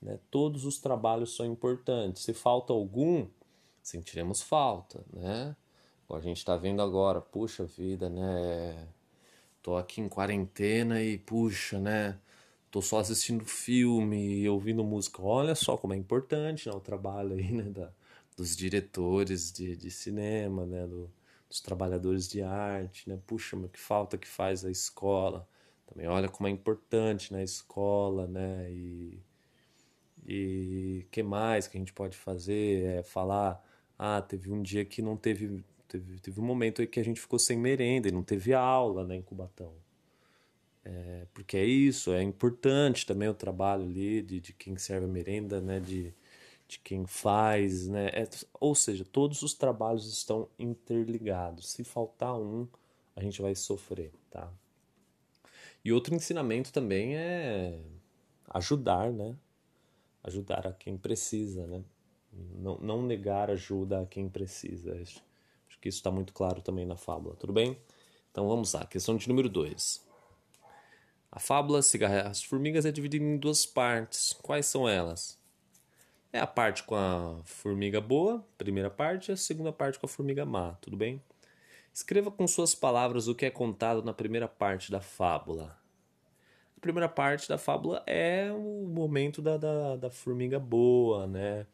Né? 0.00 0.18
Todos 0.30 0.64
os 0.64 0.78
trabalhos 0.78 1.34
são 1.34 1.46
importantes. 1.46 2.22
Se 2.22 2.32
falta 2.34 2.72
algum, 2.72 3.26
sentiremos 3.82 4.42
falta, 4.42 5.04
né? 5.12 5.56
a 6.10 6.20
gente 6.20 6.36
está 6.36 6.56
vendo 6.56 6.80
agora, 6.80 7.20
puxa 7.20 7.64
vida, 7.64 8.08
né? 8.08 8.86
Tô 9.64 9.78
aqui 9.78 10.02
em 10.02 10.10
quarentena 10.10 11.02
e 11.02 11.16
puxa, 11.18 11.80
né? 11.80 12.18
Tô 12.70 12.82
só 12.82 12.98
assistindo 12.98 13.46
filme 13.46 14.42
e 14.42 14.48
ouvindo 14.48 14.84
música. 14.84 15.22
Olha 15.22 15.54
só 15.54 15.74
como 15.76 15.94
é 15.94 15.96
importante 15.96 16.68
né? 16.68 16.74
o 16.74 16.80
trabalho 16.80 17.34
aí, 17.34 17.50
né? 17.50 17.64
Da, 17.70 17.90
dos 18.36 18.54
diretores 18.56 19.50
de, 19.52 19.74
de 19.76 19.90
cinema, 19.90 20.66
né? 20.66 20.86
Do, 20.86 21.10
dos 21.48 21.60
trabalhadores 21.62 22.28
de 22.28 22.42
arte, 22.42 23.08
né? 23.08 23.18
Puxa, 23.26 23.56
mas 23.56 23.70
que 23.70 23.80
falta 23.80 24.18
que 24.18 24.28
faz 24.28 24.66
a 24.66 24.70
escola. 24.70 25.48
Também 25.86 26.06
olha 26.08 26.28
como 26.28 26.46
é 26.46 26.50
importante 26.50 27.32
na 27.32 27.38
né, 27.38 27.44
escola, 27.44 28.26
né? 28.26 28.70
E 28.70 29.18
e 30.26 31.06
que 31.10 31.22
mais 31.22 31.66
que 31.66 31.76
a 31.76 31.80
gente 31.80 31.92
pode 31.92 32.16
fazer 32.16 32.98
é 32.98 33.02
falar, 33.02 33.62
ah, 33.98 34.20
teve 34.22 34.50
um 34.50 34.62
dia 34.62 34.84
que 34.84 35.02
não 35.02 35.16
teve 35.16 35.64
teve, 35.88 36.18
teve 36.20 36.40
um 36.40 36.44
momento 36.44 36.80
aí 36.80 36.86
que 36.86 37.00
a 37.00 37.04
gente 37.04 37.20
ficou 37.20 37.38
sem 37.38 37.56
merenda 37.58 38.08
e 38.08 38.12
não 38.12 38.22
teve 38.22 38.54
aula, 38.54 39.04
né, 39.04 39.16
em 39.16 39.22
Cubatão. 39.22 39.72
É, 40.84 41.26
porque 41.32 41.56
é 41.56 41.64
isso, 41.64 42.12
é 42.12 42.22
importante 42.22 43.06
também 43.06 43.28
o 43.28 43.34
trabalho 43.34 43.84
ali 43.84 44.22
de, 44.22 44.40
de 44.40 44.52
quem 44.52 44.76
serve 44.76 45.06
a 45.06 45.08
merenda, 45.08 45.60
né, 45.60 45.80
de 45.80 46.14
de 46.66 46.78
quem 46.78 47.06
faz, 47.06 47.88
né? 47.88 48.08
É, 48.08 48.28
ou 48.60 48.74
seja, 48.74 49.04
todos 49.04 49.42
os 49.42 49.54
trabalhos 49.54 50.06
estão 50.06 50.48
interligados. 50.58 51.70
Se 51.70 51.84
faltar 51.84 52.38
um, 52.38 52.66
a 53.14 53.22
gente 53.22 53.40
vai 53.40 53.54
sofrer, 53.54 54.12
tá? 54.30 54.50
E 55.84 55.92
outro 55.92 56.14
ensinamento 56.14 56.72
também 56.72 57.16
é 57.16 57.78
ajudar, 58.50 59.12
né? 59.12 59.36
Ajudar 60.22 60.66
a 60.66 60.72
quem 60.72 60.96
precisa, 60.96 61.66
né? 61.66 61.84
Não, 62.32 62.78
não 62.78 63.02
negar 63.02 63.50
ajuda 63.50 64.00
a 64.00 64.06
quem 64.06 64.28
precisa. 64.28 64.98
Acho 65.84 65.88
que 65.88 65.88
isso 65.90 65.98
está 65.98 66.10
muito 66.10 66.32
claro 66.32 66.62
também 66.62 66.86
na 66.86 66.96
fábula, 66.96 67.36
tudo 67.36 67.52
bem? 67.52 67.78
Então 68.30 68.48
vamos 68.48 68.72
lá, 68.72 68.86
questão 68.86 69.18
de 69.18 69.28
número 69.28 69.50
2. 69.50 70.02
A 71.30 71.38
fábula 71.38 71.82
Cigarras 71.82 72.26
as 72.26 72.42
Formigas 72.42 72.86
é 72.86 72.92
dividida 72.92 73.22
em 73.22 73.36
duas 73.36 73.66
partes. 73.66 74.32
Quais 74.40 74.64
são 74.64 74.88
elas? 74.88 75.38
É 76.32 76.40
a 76.40 76.46
parte 76.46 76.84
com 76.84 76.94
a 76.94 77.38
formiga 77.44 78.00
boa, 78.00 78.42
primeira 78.56 78.88
parte, 78.88 79.30
e 79.30 79.32
a 79.32 79.36
segunda 79.36 79.72
parte 79.74 79.98
com 79.98 80.06
a 80.06 80.08
formiga 80.08 80.46
má, 80.46 80.72
tudo 80.80 80.96
bem? 80.96 81.20
Escreva 81.92 82.30
com 82.30 82.46
suas 82.46 82.74
palavras 82.74 83.28
o 83.28 83.34
que 83.34 83.44
é 83.44 83.50
contado 83.50 84.02
na 84.02 84.14
primeira 84.14 84.48
parte 84.48 84.90
da 84.90 85.02
fábula. 85.02 85.78
A 86.78 86.80
primeira 86.80 87.10
parte 87.10 87.46
da 87.46 87.58
fábula 87.58 88.02
é 88.06 88.50
o 88.50 88.86
momento 88.86 89.42
da, 89.42 89.58
da, 89.58 89.96
da 89.96 90.10
formiga 90.10 90.58
boa, 90.58 91.26
né? 91.26 91.66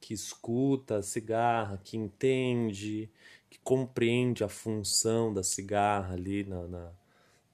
Que 0.00 0.14
escuta 0.14 0.98
a 0.98 1.02
cigarra, 1.02 1.78
que 1.82 1.96
entende, 1.98 3.10
que 3.50 3.58
compreende 3.60 4.44
a 4.44 4.48
função 4.48 5.32
da 5.32 5.42
cigarra 5.42 6.14
ali 6.14 6.44
na, 6.44 6.66
na, 6.66 6.92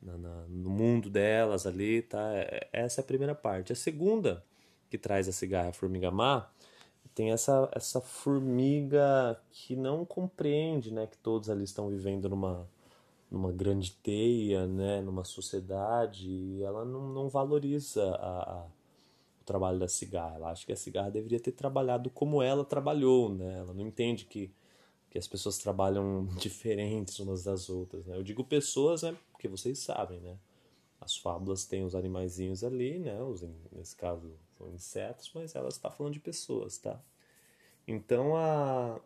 na, 0.02 0.46
no 0.48 0.70
mundo 0.70 1.08
delas 1.08 1.66
ali, 1.66 2.02
tá? 2.02 2.32
É, 2.34 2.68
essa 2.72 3.00
é 3.00 3.02
a 3.02 3.06
primeira 3.06 3.34
parte. 3.34 3.72
A 3.72 3.76
segunda 3.76 4.44
que 4.90 4.98
traz 4.98 5.28
a 5.28 5.32
cigarra 5.32 5.70
a 5.70 5.72
formiga 5.72 6.10
má, 6.10 6.48
tem 7.14 7.30
essa, 7.30 7.68
essa 7.72 8.00
formiga 8.00 9.40
que 9.50 9.76
não 9.76 10.04
compreende 10.04 10.92
né, 10.92 11.06
que 11.06 11.16
todos 11.18 11.48
ali 11.48 11.64
estão 11.64 11.88
vivendo 11.88 12.28
numa, 12.28 12.68
numa 13.30 13.52
grande 13.52 13.92
teia, 13.92 14.66
né, 14.66 15.00
numa 15.00 15.24
sociedade, 15.24 16.28
e 16.28 16.62
ela 16.62 16.84
não, 16.84 17.08
não 17.08 17.28
valoriza 17.28 18.04
a, 18.16 18.52
a, 18.52 18.66
o 19.40 19.44
trabalho 19.44 19.78
da 19.78 19.88
cigarra. 19.88 20.36
Ela 20.36 20.50
acha 20.50 20.66
que 20.66 20.72
a 20.72 20.76
cigarra 20.76 21.10
deveria 21.10 21.40
ter 21.40 21.52
trabalhado 21.52 22.10
como 22.10 22.42
ela 22.42 22.64
trabalhou, 22.64 23.32
né? 23.32 23.58
ela 23.58 23.72
não 23.72 23.86
entende 23.86 24.24
que, 24.24 24.52
que 25.14 25.18
as 25.18 25.28
pessoas 25.28 25.58
trabalham 25.58 26.26
diferentes 26.40 27.20
umas 27.20 27.44
das 27.44 27.70
outras. 27.70 28.04
Né? 28.04 28.16
Eu 28.16 28.24
digo 28.24 28.42
pessoas, 28.42 29.04
né, 29.04 29.16
porque 29.30 29.46
vocês 29.46 29.78
sabem, 29.78 30.18
né? 30.18 30.36
As 31.00 31.16
fábulas 31.16 31.64
têm 31.64 31.84
os 31.84 31.94
animaizinhos 31.94 32.64
ali, 32.64 32.98
né? 32.98 33.22
Os, 33.22 33.44
nesse 33.70 33.94
caso 33.94 34.32
são 34.58 34.68
insetos, 34.72 35.30
mas 35.32 35.54
ela 35.54 35.68
está 35.68 35.88
falando 35.88 36.14
de 36.14 36.18
pessoas, 36.18 36.78
tá? 36.78 37.00
Então 37.86 38.34
a, 38.36 39.00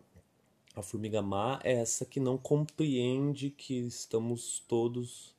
a 0.75 0.81
formiga 0.81 1.21
má 1.21 1.61
é 1.63 1.75
essa 1.75 2.07
que 2.07 2.21
não 2.21 2.39
compreende 2.39 3.51
que 3.51 3.75
estamos 3.75 4.61
todos 4.67 5.35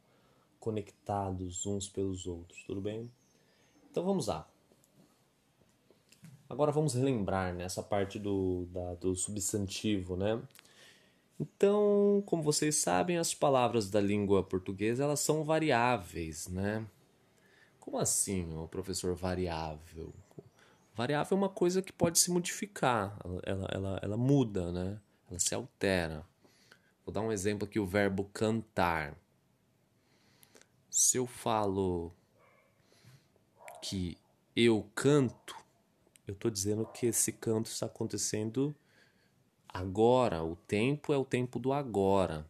conectados 0.59 1.65
uns 1.65 1.89
pelos 1.89 2.27
outros, 2.27 2.63
tudo 2.67 2.79
bem? 2.79 3.11
Então 3.89 4.03
vamos 4.03 4.27
lá. 4.27 4.47
Agora 6.49 6.71
vamos 6.71 6.95
relembrar 6.95 7.53
nessa 7.53 7.81
né, 7.81 7.87
parte 7.87 8.17
do, 8.17 8.65
da, 8.71 8.95
do 8.95 9.15
substantivo, 9.15 10.17
né? 10.17 10.41
Então, 11.39 12.23
como 12.25 12.41
vocês 12.41 12.75
sabem, 12.75 13.17
as 13.17 13.35
palavras 13.35 13.89
da 13.89 14.01
língua 14.01 14.43
portuguesa 14.43 15.03
elas 15.03 15.19
são 15.19 15.43
variáveis, 15.43 16.47
né? 16.47 16.85
Como 17.79 17.99
assim, 17.99 18.51
o 18.57 18.67
professor 18.67 19.15
variável? 19.15 20.11
Variável 20.95 21.37
é 21.37 21.39
uma 21.39 21.49
coisa 21.49 21.83
que 21.83 21.93
pode 21.93 22.17
se 22.17 22.31
modificar, 22.31 23.17
ela, 23.43 23.67
ela, 23.71 23.99
ela 24.01 24.17
muda, 24.17 24.71
né? 24.71 24.99
Ela 25.29 25.39
se 25.39 25.53
altera. 25.53 26.25
Vou 27.05 27.13
dar 27.13 27.21
um 27.21 27.31
exemplo 27.31 27.67
aqui, 27.67 27.79
o 27.79 27.85
verbo 27.85 28.25
cantar. 28.33 29.15
Se 30.89 31.17
eu 31.17 31.27
falo 31.27 32.11
que 33.81 34.17
eu 34.55 34.89
canto, 34.93 35.58
eu 36.29 36.33
estou 36.33 36.51
dizendo 36.51 36.85
que 36.85 37.07
esse 37.07 37.31
canto 37.31 37.65
está 37.65 37.87
acontecendo 37.87 38.75
agora. 39.67 40.43
O 40.43 40.55
tempo 40.55 41.11
é 41.11 41.17
o 41.17 41.25
tempo 41.25 41.57
do 41.57 41.73
agora. 41.73 42.47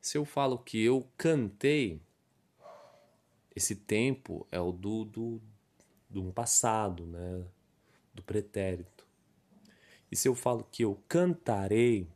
Se 0.00 0.16
eu 0.16 0.24
falo 0.24 0.58
que 0.58 0.82
eu 0.82 1.06
cantei, 1.18 2.00
esse 3.54 3.76
tempo 3.76 4.46
é 4.50 4.58
o 4.58 4.72
do, 4.72 5.04
do, 5.04 5.42
do 6.08 6.32
passado, 6.32 7.04
né? 7.04 7.44
do 8.14 8.22
pretérito. 8.22 9.06
E 10.10 10.16
se 10.16 10.26
eu 10.26 10.34
falo 10.34 10.66
que 10.70 10.82
eu 10.82 10.98
cantarei, 11.06 12.08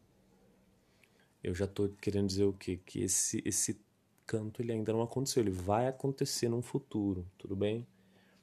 eu 1.44 1.54
já 1.54 1.66
estou 1.66 1.90
querendo 2.00 2.28
dizer 2.28 2.44
o 2.44 2.54
quê? 2.54 2.80
Que 2.84 3.02
esse, 3.02 3.42
esse 3.44 3.78
canto 4.26 4.62
ele 4.62 4.72
ainda 4.72 4.92
não 4.92 5.02
aconteceu, 5.02 5.42
ele 5.42 5.50
vai 5.50 5.86
acontecer 5.86 6.48
no 6.48 6.62
futuro, 6.62 7.26
tudo 7.36 7.54
bem? 7.54 7.86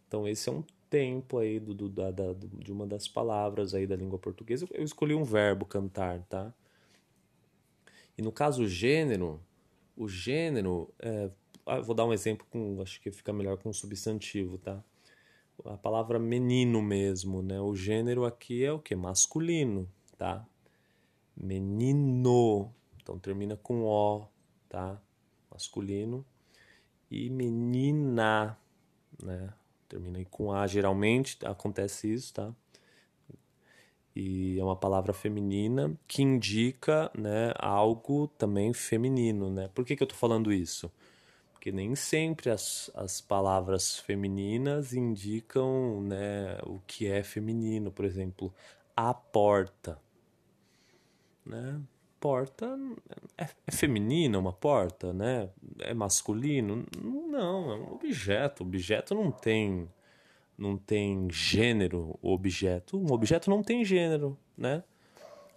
Então 0.07 0.27
esse 0.27 0.47
é 0.47 0.51
um 0.51 0.63
tempo 0.93 1.39
aí 1.39 1.59
do, 1.59 1.73
do 1.73 1.89
da, 1.89 2.11
da, 2.11 2.33
de 2.33 2.71
uma 2.71 2.85
das 2.85 3.07
palavras 3.07 3.73
aí 3.73 3.87
da 3.87 3.95
língua 3.95 4.19
portuguesa. 4.19 4.67
Eu 4.71 4.83
escolhi 4.83 5.15
um 5.15 5.23
verbo 5.23 5.65
cantar, 5.65 6.21
tá? 6.25 6.53
E 8.15 8.21
no 8.21 8.31
caso 8.31 8.67
gênero, 8.67 9.41
o 9.97 10.07
gênero, 10.07 10.93
é, 10.99 11.31
ah, 11.65 11.79
vou 11.79 11.95
dar 11.95 12.05
um 12.05 12.13
exemplo 12.13 12.45
com, 12.47 12.79
acho 12.79 13.01
que 13.01 13.09
fica 13.09 13.33
melhor 13.33 13.57
com 13.57 13.73
substantivo, 13.73 14.59
tá? 14.59 14.83
A 15.65 15.75
palavra 15.77 16.19
menino 16.19 16.79
mesmo, 16.79 17.41
né? 17.41 17.59
O 17.59 17.75
gênero 17.75 18.23
aqui 18.23 18.63
é 18.63 18.71
o 18.71 18.77
que? 18.77 18.95
Masculino, 18.95 19.89
tá? 20.15 20.45
Menino, 21.35 22.71
então 23.01 23.17
termina 23.17 23.57
com 23.57 23.83
O, 23.83 24.27
tá? 24.69 25.01
Masculino. 25.49 26.23
E 27.09 27.31
menina, 27.31 28.55
né? 29.19 29.51
Termina 29.87 30.19
aí 30.19 30.25
com 30.25 30.51
A, 30.51 30.65
geralmente 30.67 31.37
acontece 31.45 32.11
isso, 32.11 32.33
tá? 32.33 32.53
E 34.15 34.59
é 34.59 34.63
uma 34.63 34.75
palavra 34.75 35.11
feminina 35.11 35.97
que 36.07 36.21
indica 36.21 37.09
né, 37.17 37.51
algo 37.57 38.27
também 38.37 38.73
feminino, 38.73 39.49
né? 39.49 39.69
Por 39.73 39.83
que, 39.83 39.95
que 39.95 40.03
eu 40.03 40.07
tô 40.07 40.15
falando 40.15 40.53
isso? 40.53 40.91
Porque 41.51 41.71
nem 41.71 41.95
sempre 41.95 42.49
as, 42.49 42.91
as 42.93 43.21
palavras 43.21 43.97
femininas 43.97 44.93
indicam 44.93 46.01
né, 46.01 46.57
o 46.63 46.79
que 46.85 47.07
é 47.07 47.23
feminino. 47.23 47.91
Por 47.91 48.05
exemplo, 48.05 48.53
a 48.95 49.13
porta. 49.13 49.97
Né? 51.45 51.81
Porta 52.23 52.79
é, 53.37 53.49
é 53.67 53.71
feminina 53.73 54.39
uma 54.39 54.53
porta, 54.53 55.11
né? 55.11 55.49
É 55.79 55.93
masculino? 55.93 56.85
Não, 56.97 57.69
é 57.69 57.75
um 57.75 57.93
objeto. 57.95 58.63
O 58.63 58.67
objeto 58.67 59.13
não 59.13 59.29
tem 59.29 59.89
não 60.57 60.77
tem 60.77 61.27
gênero, 61.29 62.17
o 62.21 62.31
objeto. 62.31 62.97
Um 62.97 63.11
objeto 63.11 63.49
não 63.49 63.61
tem 63.61 63.83
gênero, 63.83 64.37
né? 64.57 64.85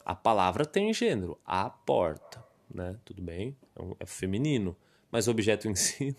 A 0.05 0.13
palavra 0.13 0.67
tem 0.67 0.93
gênero, 0.93 1.39
a 1.47 1.71
porta, 1.71 2.45
né? 2.69 2.97
Tudo 3.05 3.23
bem? 3.23 3.57
É, 3.79 3.83
é 4.01 4.07
feminino, 4.07 4.77
mas 5.09 5.29
o 5.29 5.31
objeto 5.31 5.69
em 5.69 5.75
si 5.77 6.17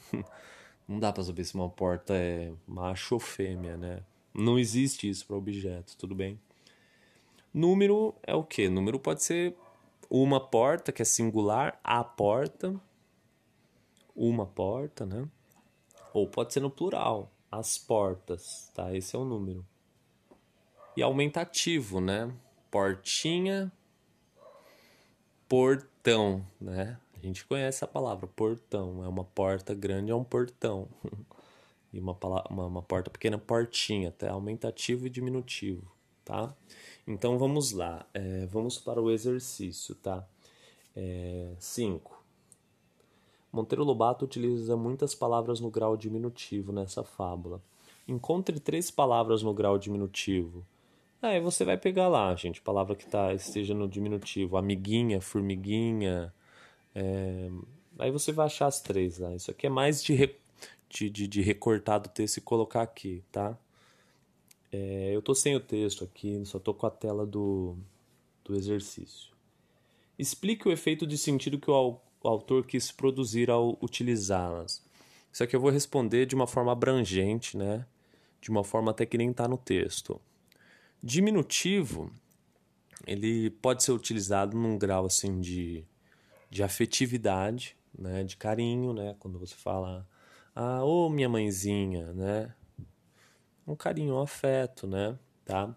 não 0.87 0.97
dá 0.97 1.11
para 1.11 1.23
saber 1.23 1.43
se 1.43 1.55
uma 1.55 1.69
porta 1.69 2.13
é 2.13 2.53
macho 2.65 3.15
ou 3.15 3.19
fêmea, 3.19 3.75
né? 3.75 3.99
Não 4.33 4.57
existe 4.57 5.09
isso 5.09 5.27
para 5.27 5.35
objeto, 5.35 5.97
tudo 5.97 6.15
bem? 6.15 6.39
Número 7.53 8.15
é 8.23 8.33
o 8.33 8.45
quê? 8.45 8.69
Número 8.69 8.97
pode 8.97 9.23
ser 9.23 9.53
uma 10.09 10.39
porta, 10.39 10.91
que 10.91 11.01
é 11.01 11.05
singular, 11.05 11.79
a 11.83 12.03
porta, 12.03 12.79
uma 14.15 14.45
porta, 14.45 15.05
né? 15.05 15.27
Ou 16.13 16.27
pode 16.27 16.53
ser 16.53 16.59
no 16.59 16.69
plural, 16.69 17.31
as 17.51 17.77
portas, 17.77 18.71
tá? 18.73 18.93
Esse 18.95 19.15
é 19.15 19.19
o 19.19 19.25
número. 19.25 19.65
E 20.95 21.03
aumentativo, 21.03 22.01
né? 22.01 22.33
Portinha, 22.71 23.71
portão, 25.47 26.45
né? 26.59 26.97
A 27.15 27.25
gente 27.25 27.45
conhece 27.45 27.83
a 27.83 27.87
palavra 27.87 28.27
portão, 28.27 29.03
é 29.03 29.07
uma 29.07 29.23
porta 29.23 29.73
grande, 29.73 30.11
é 30.11 30.15
um 30.15 30.23
portão. 30.23 30.87
e 31.91 31.99
uma, 31.99 32.17
uma, 32.49 32.65
uma 32.65 32.81
porta 32.81 33.09
pequena, 33.09 33.37
portinha, 33.37 34.11
tá? 34.11 34.31
Aumentativo 34.31 35.07
e 35.07 35.09
diminutivo, 35.09 35.91
tá? 36.23 36.53
Então 37.07 37.37
vamos 37.37 37.71
lá, 37.71 38.05
é, 38.13 38.45
vamos 38.47 38.77
para 38.77 39.01
o 39.01 39.09
exercício, 39.09 39.95
tá? 39.95 40.27
5. 41.57 42.13
É, 42.13 42.17
Monteiro 43.51 43.83
Lobato 43.83 44.25
utiliza 44.25 44.75
muitas 44.75 45.15
palavras 45.15 45.61
no 45.61 45.69
grau 45.69 45.95
diminutivo 45.95 46.73
nessa 46.73 47.03
fábula. 47.03 47.61
Encontre 48.07 48.59
três 48.59 48.91
palavras 48.91 49.41
no 49.41 49.53
grau 49.53 49.77
diminutivo. 49.77 50.65
Aí 51.21 51.39
você 51.39 51.65
vai 51.65 51.77
pegar 51.77 52.07
lá, 52.07 52.35
gente, 52.35 52.61
palavra 52.61 52.95
que 52.95 53.07
tá, 53.07 53.33
esteja 53.33 53.73
no 53.73 53.87
diminutivo. 53.87 54.57
Amiguinha, 54.57 55.21
formiguinha. 55.21 56.33
É... 56.93 57.49
Aí 57.97 58.11
você 58.11 58.31
vai 58.31 58.45
achar 58.45 58.67
as 58.67 58.81
três 58.81 59.17
lá. 59.17 59.33
Isso 59.33 59.49
aqui 59.49 59.65
é 59.65 59.69
mais 59.69 60.03
de, 60.03 60.13
re... 60.13 60.35
de, 60.89 61.09
de, 61.09 61.27
de 61.27 61.41
recortar 61.41 61.99
do 61.99 62.09
texto 62.09 62.37
e 62.37 62.41
colocar 62.41 62.81
aqui, 62.81 63.23
tá? 63.31 63.57
É, 64.71 65.11
eu 65.13 65.19
estou 65.19 65.33
sem 65.33 65.55
o 65.55 65.59
texto 65.59 66.03
aqui, 66.03 66.43
só 66.45 66.57
estou 66.57 66.73
com 66.73 66.85
a 66.85 66.91
tela 66.91 67.25
do, 67.25 67.77
do 68.43 68.55
exercício. 68.55 69.31
Explique 70.17 70.67
o 70.67 70.71
efeito 70.71 71.05
de 71.05 71.17
sentido 71.17 71.59
que 71.59 71.69
o, 71.69 71.99
o 72.23 72.27
autor 72.27 72.65
quis 72.65 72.91
produzir 72.91 73.49
ao 73.49 73.77
utilizá-las. 73.81 74.83
Isso 75.31 75.43
aqui 75.43 75.55
eu 75.55 75.59
vou 75.59 75.69
responder 75.69 76.25
de 76.25 76.35
uma 76.35 76.47
forma 76.47 76.71
abrangente, 76.71 77.55
né? 77.55 77.85
de 78.41 78.49
uma 78.49 78.63
forma 78.63 78.91
até 78.91 79.05
que 79.05 79.17
nem 79.17 79.31
está 79.31 79.47
no 79.47 79.57
texto. 79.57 80.19
Diminutivo, 81.01 82.11
ele 83.05 83.49
pode 83.49 83.83
ser 83.83 83.91
utilizado 83.91 84.57
num 84.57 84.77
grau 84.77 85.05
assim 85.05 85.39
de, 85.39 85.85
de 86.49 86.63
afetividade, 86.63 87.75
né? 87.97 88.23
de 88.23 88.35
carinho, 88.35 88.93
né? 88.93 89.15
quando 89.19 89.37
você 89.37 89.55
fala, 89.55 90.07
ah, 90.55 90.83
ô 90.83 91.09
minha 91.09 91.29
mãezinha, 91.29 92.13
né? 92.13 92.53
Um 93.67 93.75
carinho, 93.75 94.15
um 94.15 94.21
afeto, 94.21 94.87
né? 94.87 95.17
Tá? 95.45 95.75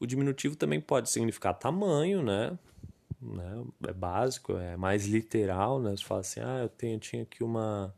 O 0.00 0.06
diminutivo 0.06 0.56
também 0.56 0.80
pode 0.80 1.10
significar 1.10 1.54
tamanho, 1.54 2.22
né? 2.22 2.58
né? 3.20 3.64
É 3.86 3.92
básico, 3.92 4.56
é 4.56 4.76
mais 4.76 5.06
literal, 5.06 5.80
né? 5.80 5.96
Você 5.96 6.04
fala 6.04 6.20
assim, 6.20 6.40
ah, 6.40 6.60
eu 6.62 6.68
tenho, 6.68 6.98
tinha 6.98 7.22
aqui 7.22 7.42
uma, 7.42 7.94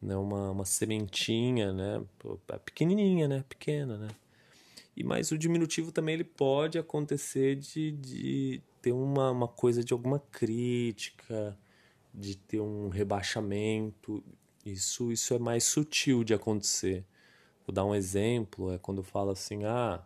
né, 0.00 0.16
uma, 0.16 0.50
uma 0.50 0.64
sementinha, 0.64 1.72
né? 1.72 2.02
É 2.48 2.58
pequenininha, 2.58 3.28
né? 3.28 3.44
Pequena, 3.48 3.96
né? 3.96 4.08
E 4.96 5.04
mas 5.04 5.30
o 5.30 5.38
diminutivo 5.38 5.92
também 5.92 6.14
ele 6.14 6.24
pode 6.24 6.78
acontecer 6.78 7.56
de, 7.56 7.92
de 7.92 8.62
ter 8.82 8.92
uma, 8.92 9.30
uma 9.30 9.48
coisa 9.48 9.84
de 9.84 9.92
alguma 9.92 10.18
crítica, 10.18 11.56
de 12.12 12.36
ter 12.36 12.60
um 12.60 12.88
rebaixamento. 12.88 14.22
Isso, 14.64 15.12
isso 15.12 15.34
é 15.34 15.38
mais 15.38 15.64
sutil 15.64 16.24
de 16.24 16.34
acontecer. 16.34 17.04
Vou 17.68 17.74
dar 17.74 17.84
um 17.84 17.94
exemplo, 17.94 18.72
é 18.72 18.78
quando 18.78 18.98
eu 18.98 19.04
falo 19.04 19.30
assim, 19.30 19.66
ah, 19.66 20.02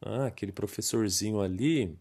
ah 0.00 0.26
aquele 0.26 0.52
professorzinho 0.52 1.40
ali. 1.40 1.98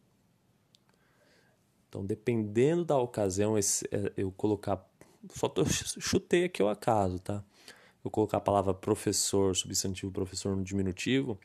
Então, 1.90 2.06
dependendo 2.06 2.86
da 2.86 2.96
ocasião, 2.96 3.58
esse, 3.58 3.84
é, 3.92 4.14
eu 4.16 4.32
colocar. 4.32 4.88
Só 5.32 5.50
tô, 5.50 5.66
chutei 6.00 6.44
aqui 6.44 6.62
o 6.62 6.70
acaso, 6.70 7.18
tá? 7.18 7.44
Eu 8.04 8.12
colocar 8.12 8.38
a 8.38 8.42
palavra 8.42 8.76
professor, 8.76 9.56
substantivo 9.56 10.12
professor 10.12 10.56
no 10.56 10.64
diminutivo, 10.64 11.40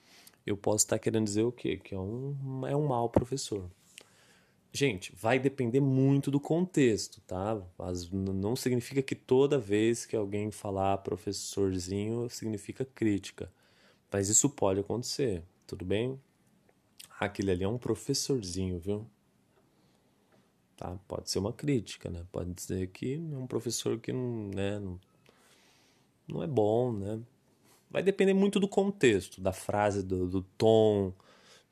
eu 0.47 0.55
posso 0.55 0.85
estar 0.85 0.99
querendo 0.99 1.25
dizer 1.25 1.45
o 1.45 1.51
quê? 1.51 1.79
Que 1.79 1.95
é 1.95 1.99
um, 1.99 2.67
é 2.67 2.77
um 2.77 2.89
mau 2.89 3.09
professor. 3.09 3.71
Gente, 4.73 5.13
vai 5.17 5.39
depender 5.41 5.81
muito 5.81 6.31
do 6.31 6.39
contexto, 6.39 7.21
tá? 7.23 7.61
Mas 7.77 8.09
não 8.11 8.55
significa 8.55 9.03
que 9.03 9.17
toda 9.17 9.59
vez 9.59 10.07
que 10.07 10.15
alguém 10.15 10.53
falar 10.53 10.99
professorzinho 10.99 12.29
significa 12.31 12.85
crítica. 12.85 13.51
Mas 14.13 14.29
isso 14.29 14.49
pode 14.49 14.79
acontecer, 14.81 15.43
tudo 15.67 15.85
bem? 15.85 16.21
Aquele 17.19 17.51
ali 17.51 17.65
é 17.65 17.69
um 17.69 17.79
professorzinho, 17.79 18.79
viu? 18.79 19.07
Tá? 20.77 20.97
Pode 21.09 21.31
ser 21.31 21.41
uma 21.41 21.53
crítica, 21.53 22.09
né? 22.09 22.25
Pode 22.31 22.53
dizer 22.53 22.89
que 22.89 23.15
é 23.15 23.37
um 23.37 23.47
professor 23.49 23.99
que 23.99 24.13
não, 24.13 24.49
né, 24.55 24.79
não, 24.79 25.01
não 26.29 26.43
é 26.45 26.47
bom, 26.47 26.93
né? 26.93 27.21
Vai 27.91 28.05
depender 28.05 28.35
muito 28.35 28.61
do 28.61 28.69
contexto, 28.69 29.41
da 29.41 29.53
frase, 29.53 30.03
do, 30.03 30.29
do 30.29 30.43
tom, 30.57 31.13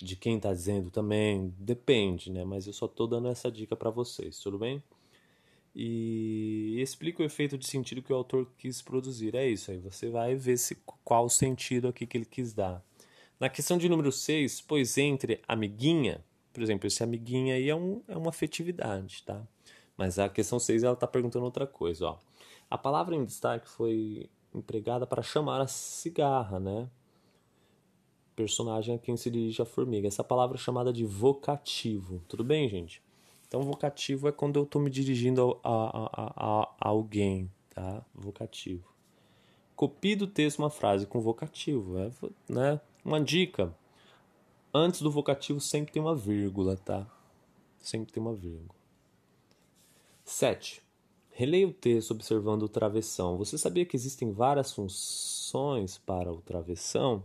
de 0.03 0.17
quem 0.17 0.37
está 0.37 0.53
dizendo 0.53 0.91
também. 0.91 1.55
Depende, 1.59 2.31
né? 2.31 2.45
Mas 2.45 2.67
eu 2.67 2.73
só 2.73 2.87
estou 2.87 3.07
dando 3.07 3.29
essa 3.29 3.51
dica 3.51 3.77
para 3.77 3.91
vocês, 3.91 4.39
tudo 4.39 4.59
bem? 4.59 4.83
E 5.75 6.81
explica 6.81 7.23
o 7.23 7.27
efeito 7.27 7.59
de 7.59 7.67
sentido 7.67 8.03
que 8.03 8.13
o 8.13 8.17
autor 8.17 8.51
quis 8.59 8.81
produzir. 8.83 9.35
É 9.35 9.49
isso 9.49 9.71
aí, 9.71 9.79
você 9.79 10.09
vai 10.09 10.35
ver 10.35 10.57
se, 10.57 10.77
qual 11.05 11.27
o 11.27 11.31
sentido 11.31 11.89
aqui 11.89 12.07
que 12.07 12.17
ele 12.17 12.25
quis 12.25 12.53
dar. 12.53 12.83
Na 13.39 13.49
questão 13.49 13.79
de 13.79 13.89
número 13.89 14.11
6, 14.11 14.61
pois 14.63 14.99
entre 14.99 15.41
amiguinha, 15.47 16.25
por 16.53 16.63
exemplo, 16.63 16.87
esse 16.89 17.03
amiguinha 17.05 17.55
aí 17.55 17.69
é, 17.69 17.75
um, 17.75 18.03
é 18.09 18.17
uma 18.17 18.31
afetividade, 18.31 19.23
tá? 19.25 19.47
Mas 19.97 20.19
a 20.19 20.29
questão 20.29 20.59
6 20.59 20.83
ela 20.83 20.95
está 20.95 21.07
perguntando 21.07 21.45
outra 21.45 21.67
coisa, 21.67 22.07
ó. 22.07 22.19
A 22.71 22.77
palavra 22.77 23.15
em 23.15 23.25
destaque 23.25 23.69
foi 23.69 24.29
empregada 24.55 25.07
para 25.07 25.23
chamar 25.23 25.61
a 25.61 25.67
cigarra, 25.67 26.59
né? 26.59 26.89
Personagem 28.39 28.95
a 28.95 28.99
quem 28.99 29.17
se 29.17 29.29
dirige 29.29 29.61
a 29.61 29.65
formiga. 29.65 30.07
Essa 30.07 30.23
palavra 30.23 30.57
é 30.57 30.61
chamada 30.61 30.93
de 30.93 31.05
vocativo. 31.05 32.23
Tudo 32.29 32.45
bem, 32.45 32.69
gente? 32.69 33.03
Então, 33.49 33.63
vocativo 33.63 34.29
é 34.29 34.33
quando 34.33 34.61
eu 34.61 34.63
estou 34.63 34.81
me 34.81 34.89
dirigindo 34.89 35.59
a, 35.65 35.69
a, 35.69 36.11
a, 36.13 36.63
a, 36.63 36.89
alguém, 36.89 37.51
tá? 37.71 38.07
Vocativo. 38.15 38.87
Copie 39.75 40.15
do 40.15 40.29
texto 40.29 40.61
uma 40.61 40.71
frase 40.71 41.05
com 41.05 41.21
vocativo, 41.21 41.99
é, 41.99 42.13
né? 42.49 42.81
Uma 43.05 43.21
dica. 43.21 43.75
Antes 44.73 45.03
do 45.03 45.11
vocativo 45.11 45.59
sempre 45.61 45.93
tem 45.93 46.01
uma 46.01 46.15
vírgula, 46.15 46.77
tá? 46.77 47.11
Sempre 47.81 48.13
tem 48.13 48.23
uma 48.23 48.37
vírgula. 48.37 48.71
7. 50.25 50.81
Releia 51.33 51.67
o 51.67 51.73
texto 51.73 52.13
observando 52.13 52.63
o 52.63 52.69
travessão. 52.69 53.37
Você 53.37 53.59
sabia 53.59 53.85
que 53.85 53.97
existem 53.97 54.31
várias 54.31 54.73
funções 54.73 55.99
para 55.99 56.33
o 56.33 56.41
travessão? 56.41 57.25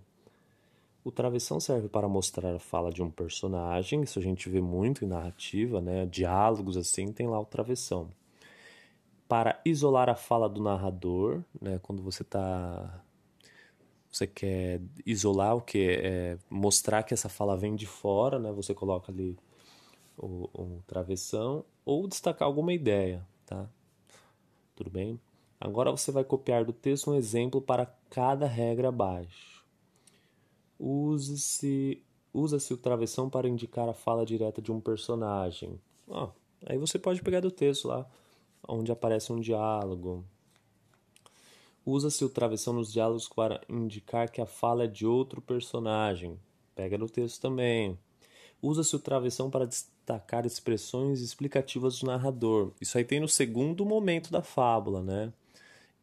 O 1.04 1.12
travessão 1.12 1.60
serve 1.60 1.90
para 1.90 2.08
mostrar 2.08 2.56
a 2.56 2.60
fala 2.60 2.90
de 2.90 3.04
um 3.04 3.12
personagem, 3.12 4.04
isso 4.04 4.20
a 4.20 4.22
gente 4.22 4.48
vê 4.50 4.62
muito 4.62 5.04
em 5.04 5.08
narrativa, 5.08 5.82
né? 5.82 6.06
Diálogos 6.06 6.78
assim, 6.78 7.12
tem 7.12 7.28
lá 7.28 7.40
o 7.40 7.46
travessão. 7.46 8.10
Para 9.28 9.60
isolar 9.66 10.10
a 10.10 10.16
fala 10.16 10.48
do 10.48 10.62
narrador, 10.62 11.44
né? 11.62 11.78
Quando 11.84 12.02
você 12.02 12.22
está 12.22 13.04
você 14.10 14.28
quer 14.28 14.80
isolar 15.06 15.56
o 15.58 15.62
que 15.62 15.90
é 15.90 16.38
mostrar 16.50 17.04
que 17.04 17.14
essa 17.14 17.28
fala 17.28 17.58
vem 17.58 17.76
de 17.76 17.88
fora, 17.88 18.40
né? 18.40 18.52
Você 18.52 18.74
coloca 18.74 19.12
ali 19.12 19.38
o, 20.18 20.50
o 20.54 20.84
travessão 20.88 21.66
ou 21.84 22.08
destacar 22.08 22.48
alguma 22.48 22.72
ideia, 22.72 23.26
tá? 23.46 23.68
Tudo 24.76 24.90
bem? 24.90 25.20
Agora 25.60 25.92
você 25.92 26.12
vai 26.12 26.24
copiar 26.24 26.64
do 26.64 26.72
texto 26.72 27.12
um 27.12 27.16
exemplo 27.16 27.62
para 27.62 27.88
cada 28.10 28.48
regra 28.48 28.90
abaixo. 28.90 29.53
Use-se 30.80 32.04
usa-se 32.34 32.74
o 32.74 32.78
travessão 32.78 33.30
para 33.30 33.48
indicar 33.48 33.88
a 33.88 33.94
fala 33.94 34.26
direta 34.26 34.62
de 34.62 34.72
um 34.72 34.82
personagem. 34.82 35.80
Oh, 36.08 36.30
aí 36.66 36.78
você 36.78 36.98
pode 36.98 37.22
pegar 37.22 37.42
do 37.42 37.52
texto 37.52 37.88
lá, 37.88 38.10
onde 38.68 38.92
aparece 38.92 39.32
um 39.32 39.40
diálogo. 39.40 40.26
Usa-se 41.86 42.24
o 42.26 42.30
travessão 42.30 42.74
nos 42.74 42.92
diálogos 42.92 43.28
para 43.28 43.62
indicar 43.70 44.32
que 44.32 44.42
a 44.42 44.46
fala 44.46 44.86
é 44.86 44.88
de 44.88 45.06
outro 45.06 45.42
personagem. 45.42 46.40
Pega 46.74 46.98
no 46.98 47.10
texto 47.10 47.42
também. 47.42 48.00
Usa-se 48.62 48.96
o 48.96 49.00
travessão 49.00 49.50
para 49.50 49.68
destacar 49.68 50.46
expressões 50.46 51.20
explicativas 51.20 52.00
do 52.00 52.08
narrador. 52.08 52.72
Isso 52.80 52.98
aí 52.98 53.04
tem 53.04 53.20
no 53.20 53.28
segundo 53.28 53.86
momento 53.86 54.32
da 54.32 54.42
fábula, 54.42 55.04
né? 55.04 55.34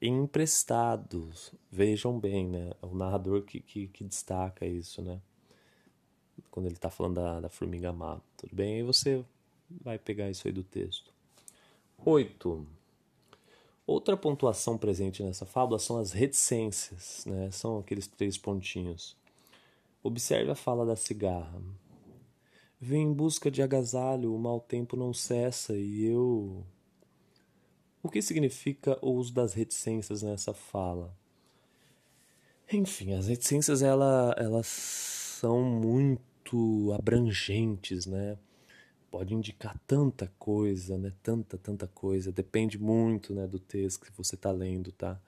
Emprestados. 0.00 1.52
Vejam 1.70 2.18
bem, 2.18 2.48
né? 2.48 2.72
É 2.82 2.86
o 2.86 2.94
narrador 2.94 3.42
que, 3.42 3.60
que, 3.60 3.88
que 3.88 4.04
destaca 4.04 4.64
isso, 4.66 5.02
né? 5.02 5.20
Quando 6.50 6.66
ele 6.66 6.74
está 6.74 6.88
falando 6.88 7.16
da, 7.16 7.40
da 7.40 7.48
formiga 7.48 7.92
má. 7.92 8.20
Tudo 8.36 8.54
bem? 8.54 8.76
Aí 8.76 8.82
você 8.82 9.24
vai 9.82 9.98
pegar 9.98 10.30
isso 10.30 10.46
aí 10.48 10.52
do 10.52 10.64
texto. 10.64 11.12
8. 12.04 12.66
Outra 13.86 14.16
pontuação 14.16 14.78
presente 14.78 15.22
nessa 15.22 15.44
fábula 15.44 15.78
são 15.78 15.98
as 15.98 16.12
reticências, 16.12 17.24
né? 17.26 17.50
São 17.50 17.78
aqueles 17.78 18.06
três 18.06 18.38
pontinhos. 18.38 19.16
Observe 20.02 20.50
a 20.50 20.54
fala 20.54 20.86
da 20.86 20.96
cigarra. 20.96 21.60
Vem 22.80 23.02
em 23.02 23.12
busca 23.12 23.50
de 23.50 23.60
agasalho, 23.60 24.34
o 24.34 24.38
mau 24.38 24.60
tempo 24.60 24.96
não 24.96 25.12
cessa 25.12 25.76
e 25.76 26.06
eu. 26.06 26.64
O 28.02 28.08
que 28.08 28.22
significa 28.22 28.98
o 29.02 29.12
uso 29.12 29.32
das 29.32 29.52
reticências 29.52 30.22
nessa 30.22 30.54
fala? 30.54 31.14
Enfim, 32.72 33.12
as 33.12 33.26
reticências 33.26 33.82
ela, 33.82 34.34
elas 34.38 34.66
são 34.66 35.62
muito 35.62 36.92
abrangentes, 36.92 38.06
né? 38.06 38.38
Pode 39.10 39.34
indicar 39.34 39.76
tanta 39.86 40.32
coisa, 40.38 40.96
né? 40.96 41.12
Tanta, 41.22 41.58
tanta 41.58 41.86
coisa. 41.88 42.32
Depende 42.32 42.78
muito, 42.78 43.34
né, 43.34 43.46
do 43.46 43.58
texto 43.58 44.06
que 44.06 44.12
você 44.16 44.34
está 44.34 44.50
lendo, 44.52 44.92
tá? 44.92 45.20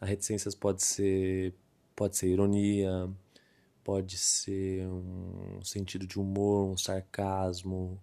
A 0.00 0.06
reticências 0.06 0.54
pode 0.54 0.84
ser 0.84 1.54
pode 1.96 2.16
ser 2.16 2.28
ironia, 2.28 3.10
pode 3.82 4.16
ser 4.16 4.86
um 4.86 5.60
sentido 5.64 6.06
de 6.06 6.18
humor, 6.18 6.70
um 6.70 6.76
sarcasmo, 6.76 8.00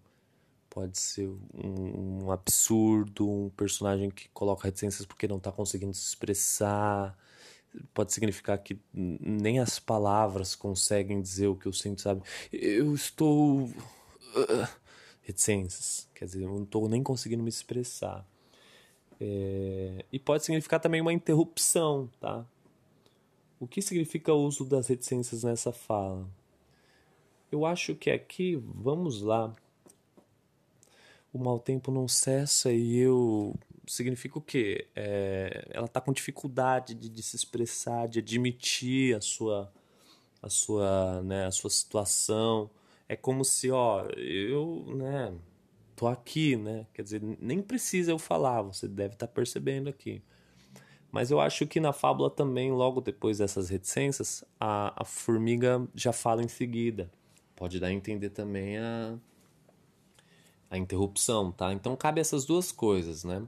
pode 0.75 0.99
ser 0.99 1.29
um, 1.53 2.25
um 2.25 2.31
absurdo, 2.31 3.29
um 3.29 3.49
personagem 3.49 4.09
que 4.09 4.27
coloca 4.29 4.65
reticências 4.65 5.05
porque 5.05 5.25
não 5.25 5.37
está 5.37 5.49
conseguindo 5.49 5.93
se 5.93 6.05
expressar. 6.05 7.17
Pode 7.93 8.11
significar 8.11 8.57
que 8.57 8.77
nem 8.93 9.59
as 9.59 9.79
palavras 9.79 10.53
conseguem 10.53 11.21
dizer 11.21 11.47
o 11.47 11.55
que 11.55 11.65
eu 11.65 11.71
sinto, 11.71 12.01
sabe? 12.01 12.21
Eu 12.51 12.93
estou. 12.93 13.61
Uh, 13.63 14.67
reticências, 15.21 16.09
quer 16.13 16.25
dizer, 16.25 16.43
eu 16.43 16.49
não 16.49 16.63
estou 16.63 16.89
nem 16.89 17.01
conseguindo 17.01 17.41
me 17.41 17.49
expressar. 17.49 18.27
É... 19.19 20.03
E 20.11 20.19
pode 20.19 20.43
significar 20.43 20.81
também 20.81 20.99
uma 20.99 21.13
interrupção, 21.13 22.09
tá? 22.19 22.45
O 23.59 23.65
que 23.65 23.81
significa 23.81 24.33
o 24.33 24.45
uso 24.45 24.65
das 24.65 24.87
reticências 24.87 25.43
nessa 25.43 25.71
fala? 25.71 26.29
Eu 27.49 27.65
acho 27.65 27.95
que 27.95 28.11
aqui, 28.11 28.55
vamos 28.55 29.21
lá. 29.21 29.55
O 31.35 31.37
mau 31.37 31.59
tempo 31.59 31.91
não 31.91 32.07
cessa 32.07 32.71
e 32.71 32.95
eu. 32.95 33.53
Significa 33.85 34.39
o 34.39 34.41
quê? 34.41 34.87
É, 34.95 35.67
ela 35.69 35.85
está 35.85 35.99
com 35.99 36.13
dificuldade 36.13 36.95
de, 36.95 37.09
de, 37.09 37.21
se 37.21 37.35
expressar, 37.35 38.07
de 38.07 38.19
admitir 38.19 39.17
a 39.17 39.19
sua, 39.19 39.69
a 40.41 40.47
sua, 40.47 41.21
né, 41.23 41.45
a 41.45 41.51
sua 41.51 41.69
situação. 41.69 42.69
É 43.09 43.17
como 43.17 43.43
se, 43.43 43.69
ó, 43.69 44.07
eu, 44.15 44.85
né, 44.95 45.33
tô 45.93 46.07
aqui, 46.07 46.55
né? 46.55 46.87
Quer 46.93 47.01
dizer, 47.01 47.21
nem 47.21 47.61
precisa 47.61 48.11
eu 48.11 48.17
falar, 48.17 48.61
você 48.61 48.87
deve 48.87 49.15
estar 49.15 49.27
tá 49.27 49.33
percebendo 49.33 49.89
aqui. 49.89 50.21
Mas 51.11 51.31
eu 51.31 51.41
acho 51.41 51.67
que 51.67 51.81
na 51.81 51.91
fábula 51.91 52.29
também, 52.29 52.71
logo 52.71 53.01
depois 53.01 53.39
dessas 53.39 53.67
reticências, 53.67 54.41
a, 54.57 55.01
a 55.01 55.03
formiga 55.03 55.85
já 55.93 56.13
fala 56.13 56.41
em 56.41 56.47
seguida. 56.47 57.11
Pode 57.57 57.77
dar 57.77 57.87
a 57.87 57.91
entender 57.91 58.29
também 58.29 58.77
a, 58.77 59.17
a 60.69 60.77
interrupção, 60.77 61.51
tá? 61.51 61.73
Então 61.73 61.95
cabe 61.95 62.21
essas 62.21 62.45
duas 62.45 62.71
coisas, 62.71 63.23
né? 63.23 63.45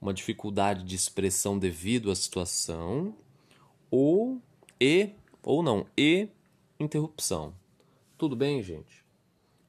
Uma 0.00 0.12
dificuldade 0.12 0.84
de 0.84 0.94
expressão 0.94 1.58
devido 1.58 2.10
à 2.10 2.14
situação 2.14 3.14
ou 3.90 4.40
e 4.80 5.10
ou 5.42 5.62
não, 5.62 5.86
e 5.96 6.28
interrupção. 6.78 7.54
Tudo 8.18 8.34
bem, 8.34 8.62
gente? 8.62 9.04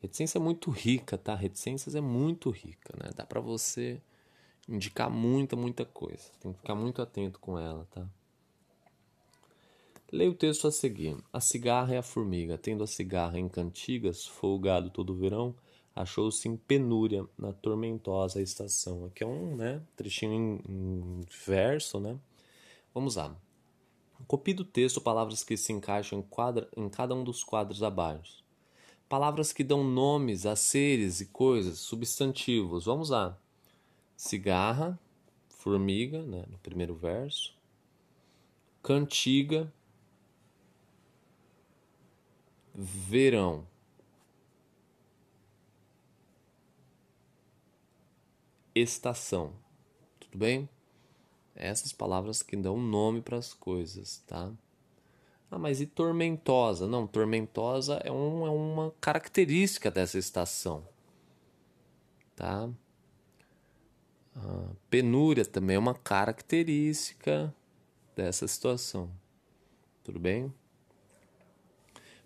Reticência 0.01 0.37
é 0.37 0.41
muito 0.41 0.71
rica, 0.71 1.17
tá? 1.17 1.35
Reticências 1.35 1.95
é 1.95 2.01
muito 2.01 2.49
rica, 2.49 2.93
né? 2.97 3.11
Dá 3.15 3.25
para 3.25 3.39
você 3.39 4.01
indicar 4.67 5.09
muita, 5.09 5.55
muita 5.55 5.85
coisa. 5.85 6.31
Tem 6.39 6.51
que 6.51 6.59
ficar 6.59 6.75
muito 6.75 7.01
atento 7.01 7.39
com 7.39 7.57
ela, 7.57 7.87
tá? 7.91 8.07
Leia 10.11 10.31
o 10.31 10.35
texto 10.35 10.67
a 10.67 10.71
seguir. 10.71 11.17
A 11.33 11.41
cigarra 11.41 11.95
e 11.95 11.97
a 11.97 12.03
formiga. 12.03 12.57
Tendo 12.57 12.83
a 12.83 12.87
cigarra 12.87 13.37
em 13.37 13.49
cantigas, 13.49 14.25
folgado 14.25 14.89
todo 14.89 15.11
o 15.11 15.15
verão, 15.15 15.55
achou-se 16.01 16.47
em 16.47 16.55
penúria 16.55 17.25
na 17.37 17.53
tormentosa 17.53 18.41
estação. 18.41 19.05
Aqui 19.05 19.23
é 19.23 19.27
um 19.27 19.55
né, 19.55 19.81
trechinho 19.95 20.33
em, 20.33 20.61
em 20.69 21.25
verso, 21.45 21.99
né? 21.99 22.17
Vamos 22.93 23.15
lá. 23.15 23.35
Copie 24.27 24.53
do 24.53 24.65
texto 24.65 24.99
palavras 24.99 25.43
que 25.43 25.55
se 25.55 25.71
encaixam 25.71 26.19
em, 26.19 26.21
quadra, 26.21 26.67
em 26.75 26.89
cada 26.89 27.13
um 27.13 27.23
dos 27.23 27.43
quadros 27.43 27.83
abaixo. 27.83 28.43
Palavras 29.07 29.53
que 29.53 29.63
dão 29.63 29.83
nomes 29.83 30.45
a 30.45 30.55
seres 30.55 31.21
e 31.21 31.27
coisas, 31.27 31.79
substantivos. 31.79 32.85
Vamos 32.85 33.09
lá 33.09 33.37
cigarra, 34.17 34.99
formiga, 35.47 36.23
né, 36.23 36.43
no 36.49 36.57
primeiro 36.57 36.95
verso, 36.95 37.55
cantiga, 38.81 39.71
verão. 42.73 43.67
Estação. 48.77 49.53
Tudo 50.19 50.37
bem? 50.37 50.69
Essas 51.55 51.91
palavras 51.91 52.41
que 52.41 52.55
dão 52.55 52.77
nome 52.79 53.21
para 53.21 53.37
as 53.37 53.53
coisas, 53.53 54.23
tá? 54.27 54.51
Ah, 55.49 55.57
mas 55.57 55.79
e 55.81 55.85
tormentosa? 55.85 56.85
Não, 56.85 57.07
tormentosa 57.07 57.95
é, 58.03 58.11
um, 58.11 58.45
é 58.45 58.49
uma 58.49 58.91
característica 58.99 59.89
dessa 59.89 60.19
estação. 60.19 60.87
Tá? 62.35 62.69
Ah, 64.35 64.69
penúria 64.89 65.45
também 65.45 65.77
é 65.77 65.79
uma 65.79 65.95
característica 65.95 67.53
dessa 68.15 68.47
situação. 68.47 69.09
Tudo 70.03 70.19
bem? 70.19 70.53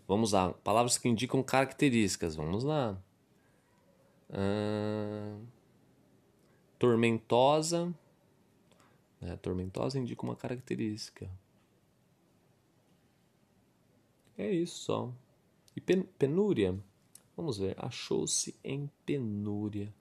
Vamos 0.07 0.33
lá. 0.33 0.51
Palavras 0.63 0.97
que 0.97 1.07
indicam 1.07 1.41
características. 1.41 2.35
Vamos 2.35 2.63
lá. 2.63 2.97
Ah, 4.29 5.30
tormentosa. 6.81 7.93
Né? 9.21 9.37
Tormentosa 9.37 9.99
indica 9.99 10.23
uma 10.23 10.35
característica. 10.35 11.29
É 14.35 14.49
isso 14.49 14.79
só. 14.79 15.13
E 15.75 15.79
pen 15.79 16.01
penúria? 16.17 16.75
Vamos 17.37 17.59
ver. 17.59 17.75
Achou-se 17.77 18.55
em 18.63 18.89
penúria. 19.05 19.93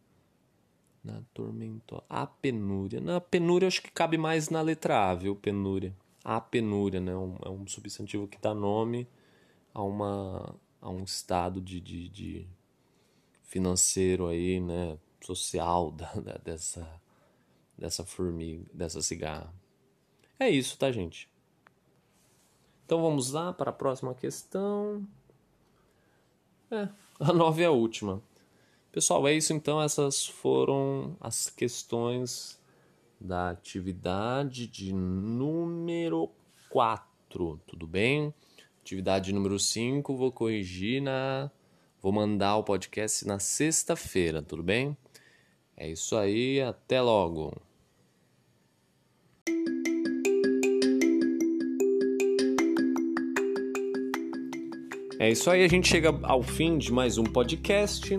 Na 1.05 1.23
tormentosa. 1.35 2.03
A 2.09 2.27
penúria. 2.27 2.99
Na 2.99 3.21
penúria 3.21 3.69
acho 3.69 3.83
que 3.83 3.91
cabe 3.91 4.17
mais 4.17 4.49
na 4.49 4.63
letra 4.63 5.11
A, 5.11 5.15
viu? 5.15 5.37
Penúria. 5.37 5.95
A 6.25 6.41
penúria, 6.41 6.99
né? 6.99 7.15
Um, 7.15 7.37
é 7.45 7.51
um 7.51 7.67
substantivo 7.67 8.27
que 8.27 8.41
dá 8.41 8.55
nome 8.55 9.07
a, 9.75 9.83
uma, 9.83 10.55
a 10.81 10.89
um 10.89 11.05
estado 11.05 11.61
de, 11.61 11.79
de, 11.79 12.09
de 12.09 12.47
financeiro 13.43 14.27
aí, 14.27 14.59
né? 14.61 14.99
Social 15.21 15.91
da, 15.93 16.13
da, 16.15 16.39
dessa, 16.39 16.87
dessa 17.77 18.05
formiga, 18.05 18.65
dessa 18.73 19.03
cigarra. 19.03 19.53
É 20.39 20.49
isso, 20.49 20.79
tá, 20.79 20.91
gente? 20.91 21.29
Então 22.87 23.01
vamos 23.01 23.31
lá 23.31 23.53
para 23.53 23.71
a 23.71 23.75
próxima 23.75 24.15
questão. 24.15 25.07
É, 26.71 26.89
a 27.21 27.33
nove 27.35 27.63
é 27.63 27.67
a 27.67 27.71
última. 27.71 28.23
Pessoal, 28.91 29.29
é 29.29 29.35
isso 29.35 29.53
então. 29.53 29.81
Essas 29.81 30.27
foram 30.27 31.17
as 31.21 31.49
questões 31.49 32.59
da 33.21 33.51
atividade 33.51 34.67
de 34.67 34.93
número 34.93 36.31
4, 36.71 37.61
tudo 37.67 37.87
bem? 37.87 38.35
Atividade 38.81 39.33
número 39.33 39.59
5, 39.59 40.17
vou 40.17 40.33
corrigir 40.33 41.03
na. 41.03 41.51
Vou 42.03 42.11
mandar 42.11 42.57
o 42.57 42.65
podcast 42.65 43.27
na 43.27 43.39
sexta-feira, 43.39 44.41
tudo 44.41 44.63
bem? 44.63 44.97
É 45.83 45.89
isso 45.89 46.15
aí, 46.15 46.61
até 46.61 47.01
logo! 47.01 47.57
É 55.19 55.31
isso 55.31 55.49
aí, 55.49 55.65
a 55.65 55.69
gente 55.69 55.89
chega 55.89 56.11
ao 56.23 56.43
fim 56.43 56.77
de 56.77 56.93
mais 56.93 57.17
um 57.17 57.25
podcast. 57.25 58.11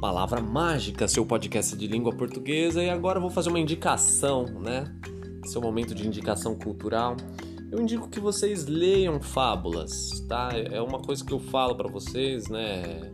Palavra 0.00 0.40
Mágica, 0.40 1.06
seu 1.06 1.24
podcast 1.24 1.76
de 1.76 1.86
língua 1.86 2.12
portuguesa. 2.12 2.82
E 2.82 2.90
agora 2.90 3.18
eu 3.18 3.22
vou 3.22 3.30
fazer 3.30 3.50
uma 3.50 3.60
indicação, 3.60 4.44
né? 4.46 4.92
Seu 5.44 5.60
momento 5.60 5.94
de 5.94 6.08
indicação 6.08 6.56
cultural. 6.56 7.16
Eu 7.70 7.80
indico 7.80 8.08
que 8.08 8.18
vocês 8.18 8.66
leiam 8.66 9.20
fábulas, 9.20 10.10
tá? 10.28 10.48
É 10.72 10.82
uma 10.82 10.98
coisa 11.00 11.24
que 11.24 11.32
eu 11.32 11.38
falo 11.38 11.76
para 11.76 11.88
vocês, 11.88 12.48
né? 12.48 13.12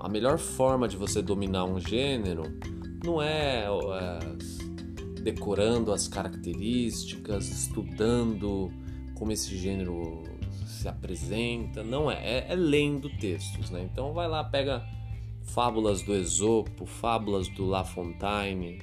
A 0.00 0.08
melhor 0.08 0.38
forma 0.38 0.86
de 0.86 0.96
você 0.96 1.20
dominar 1.20 1.64
um 1.64 1.80
gênero 1.80 2.42
não 3.04 3.20
é, 3.20 3.64
é 3.64 5.22
decorando 5.22 5.92
as 5.92 6.06
características, 6.06 7.48
estudando 7.48 8.70
como 9.14 9.32
esse 9.32 9.56
gênero 9.56 10.22
se 10.66 10.88
apresenta, 10.88 11.82
não 11.82 12.10
é, 12.10 12.14
é, 12.14 12.46
é 12.52 12.54
lendo 12.54 13.10
textos, 13.18 13.70
né? 13.70 13.88
Então 13.90 14.12
vai 14.12 14.28
lá, 14.28 14.44
pega 14.44 14.86
fábulas 15.42 16.02
do 16.02 16.14
Esopo, 16.14 16.86
fábulas 16.86 17.48
do 17.48 17.66
La 17.66 17.84
Fontaine, 17.84 18.78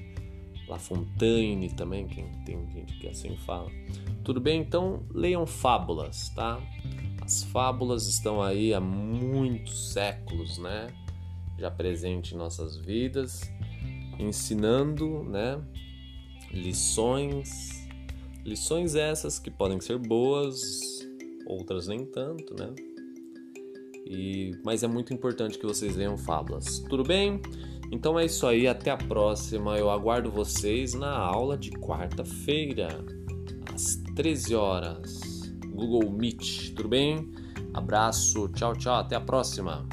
La 0.68 0.78
Fontaine 0.78 1.70
também, 1.70 2.08
quem 2.08 2.26
tem 2.44 2.70
gente 2.72 2.98
que 3.00 3.08
assim 3.08 3.38
fala. 3.38 3.72
Tudo 4.24 4.42
bem? 4.42 4.62
Então 4.62 5.04
leiam 5.14 5.46
fábulas, 5.46 6.30
tá? 6.30 6.60
As 7.22 7.44
fábulas 7.46 8.08
estão 8.08 8.42
aí 8.42 8.74
há 8.74 8.82
muitos 8.82 9.94
séculos, 9.94 10.58
né? 10.58 10.88
Já 11.58 11.72
presente 11.72 12.36
em 12.36 12.38
nossas 12.38 12.78
vidas, 12.78 13.42
ensinando, 14.20 15.24
né? 15.24 15.62
Lições, 16.52 17.88
lições 18.44 18.96
essas 18.96 19.40
que 19.40 19.50
podem 19.50 19.80
ser 19.80 19.98
boas 19.98 20.62
outras 21.46 21.88
nem 21.88 22.06
tanto, 22.06 22.56
né? 22.56 22.74
E, 24.06 24.52
mas 24.64 24.84
é 24.84 24.88
muito 24.88 25.14
importante 25.14 25.58
que 25.58 25.66
vocês 25.66 25.96
leiam 25.96 26.18
fábulas. 26.18 26.80
Tudo 26.80 27.04
bem? 27.04 27.42
Então 27.92 28.20
é 28.20 28.26
isso 28.26 28.46
aí, 28.46 28.68
até 28.68 28.92
a 28.92 28.98
próxima. 28.98 29.78
Eu 29.78 29.90
aguardo 29.90 30.32
vocês 30.32 30.94
na 30.94 31.12
aula 31.18 31.58
de 31.58 31.72
quarta-feira, 31.72 32.88
às 33.74 33.96
13 34.16 34.56
horas. 34.56 35.20
Google 35.70 36.12
Meet, 36.12 36.74
tudo 36.76 36.90
bem? 36.90 37.32
Abraço, 37.74 38.48
tchau, 38.50 38.76
tchau, 38.76 38.96
até 38.96 39.16
a 39.16 39.22
próxima. 39.22 39.88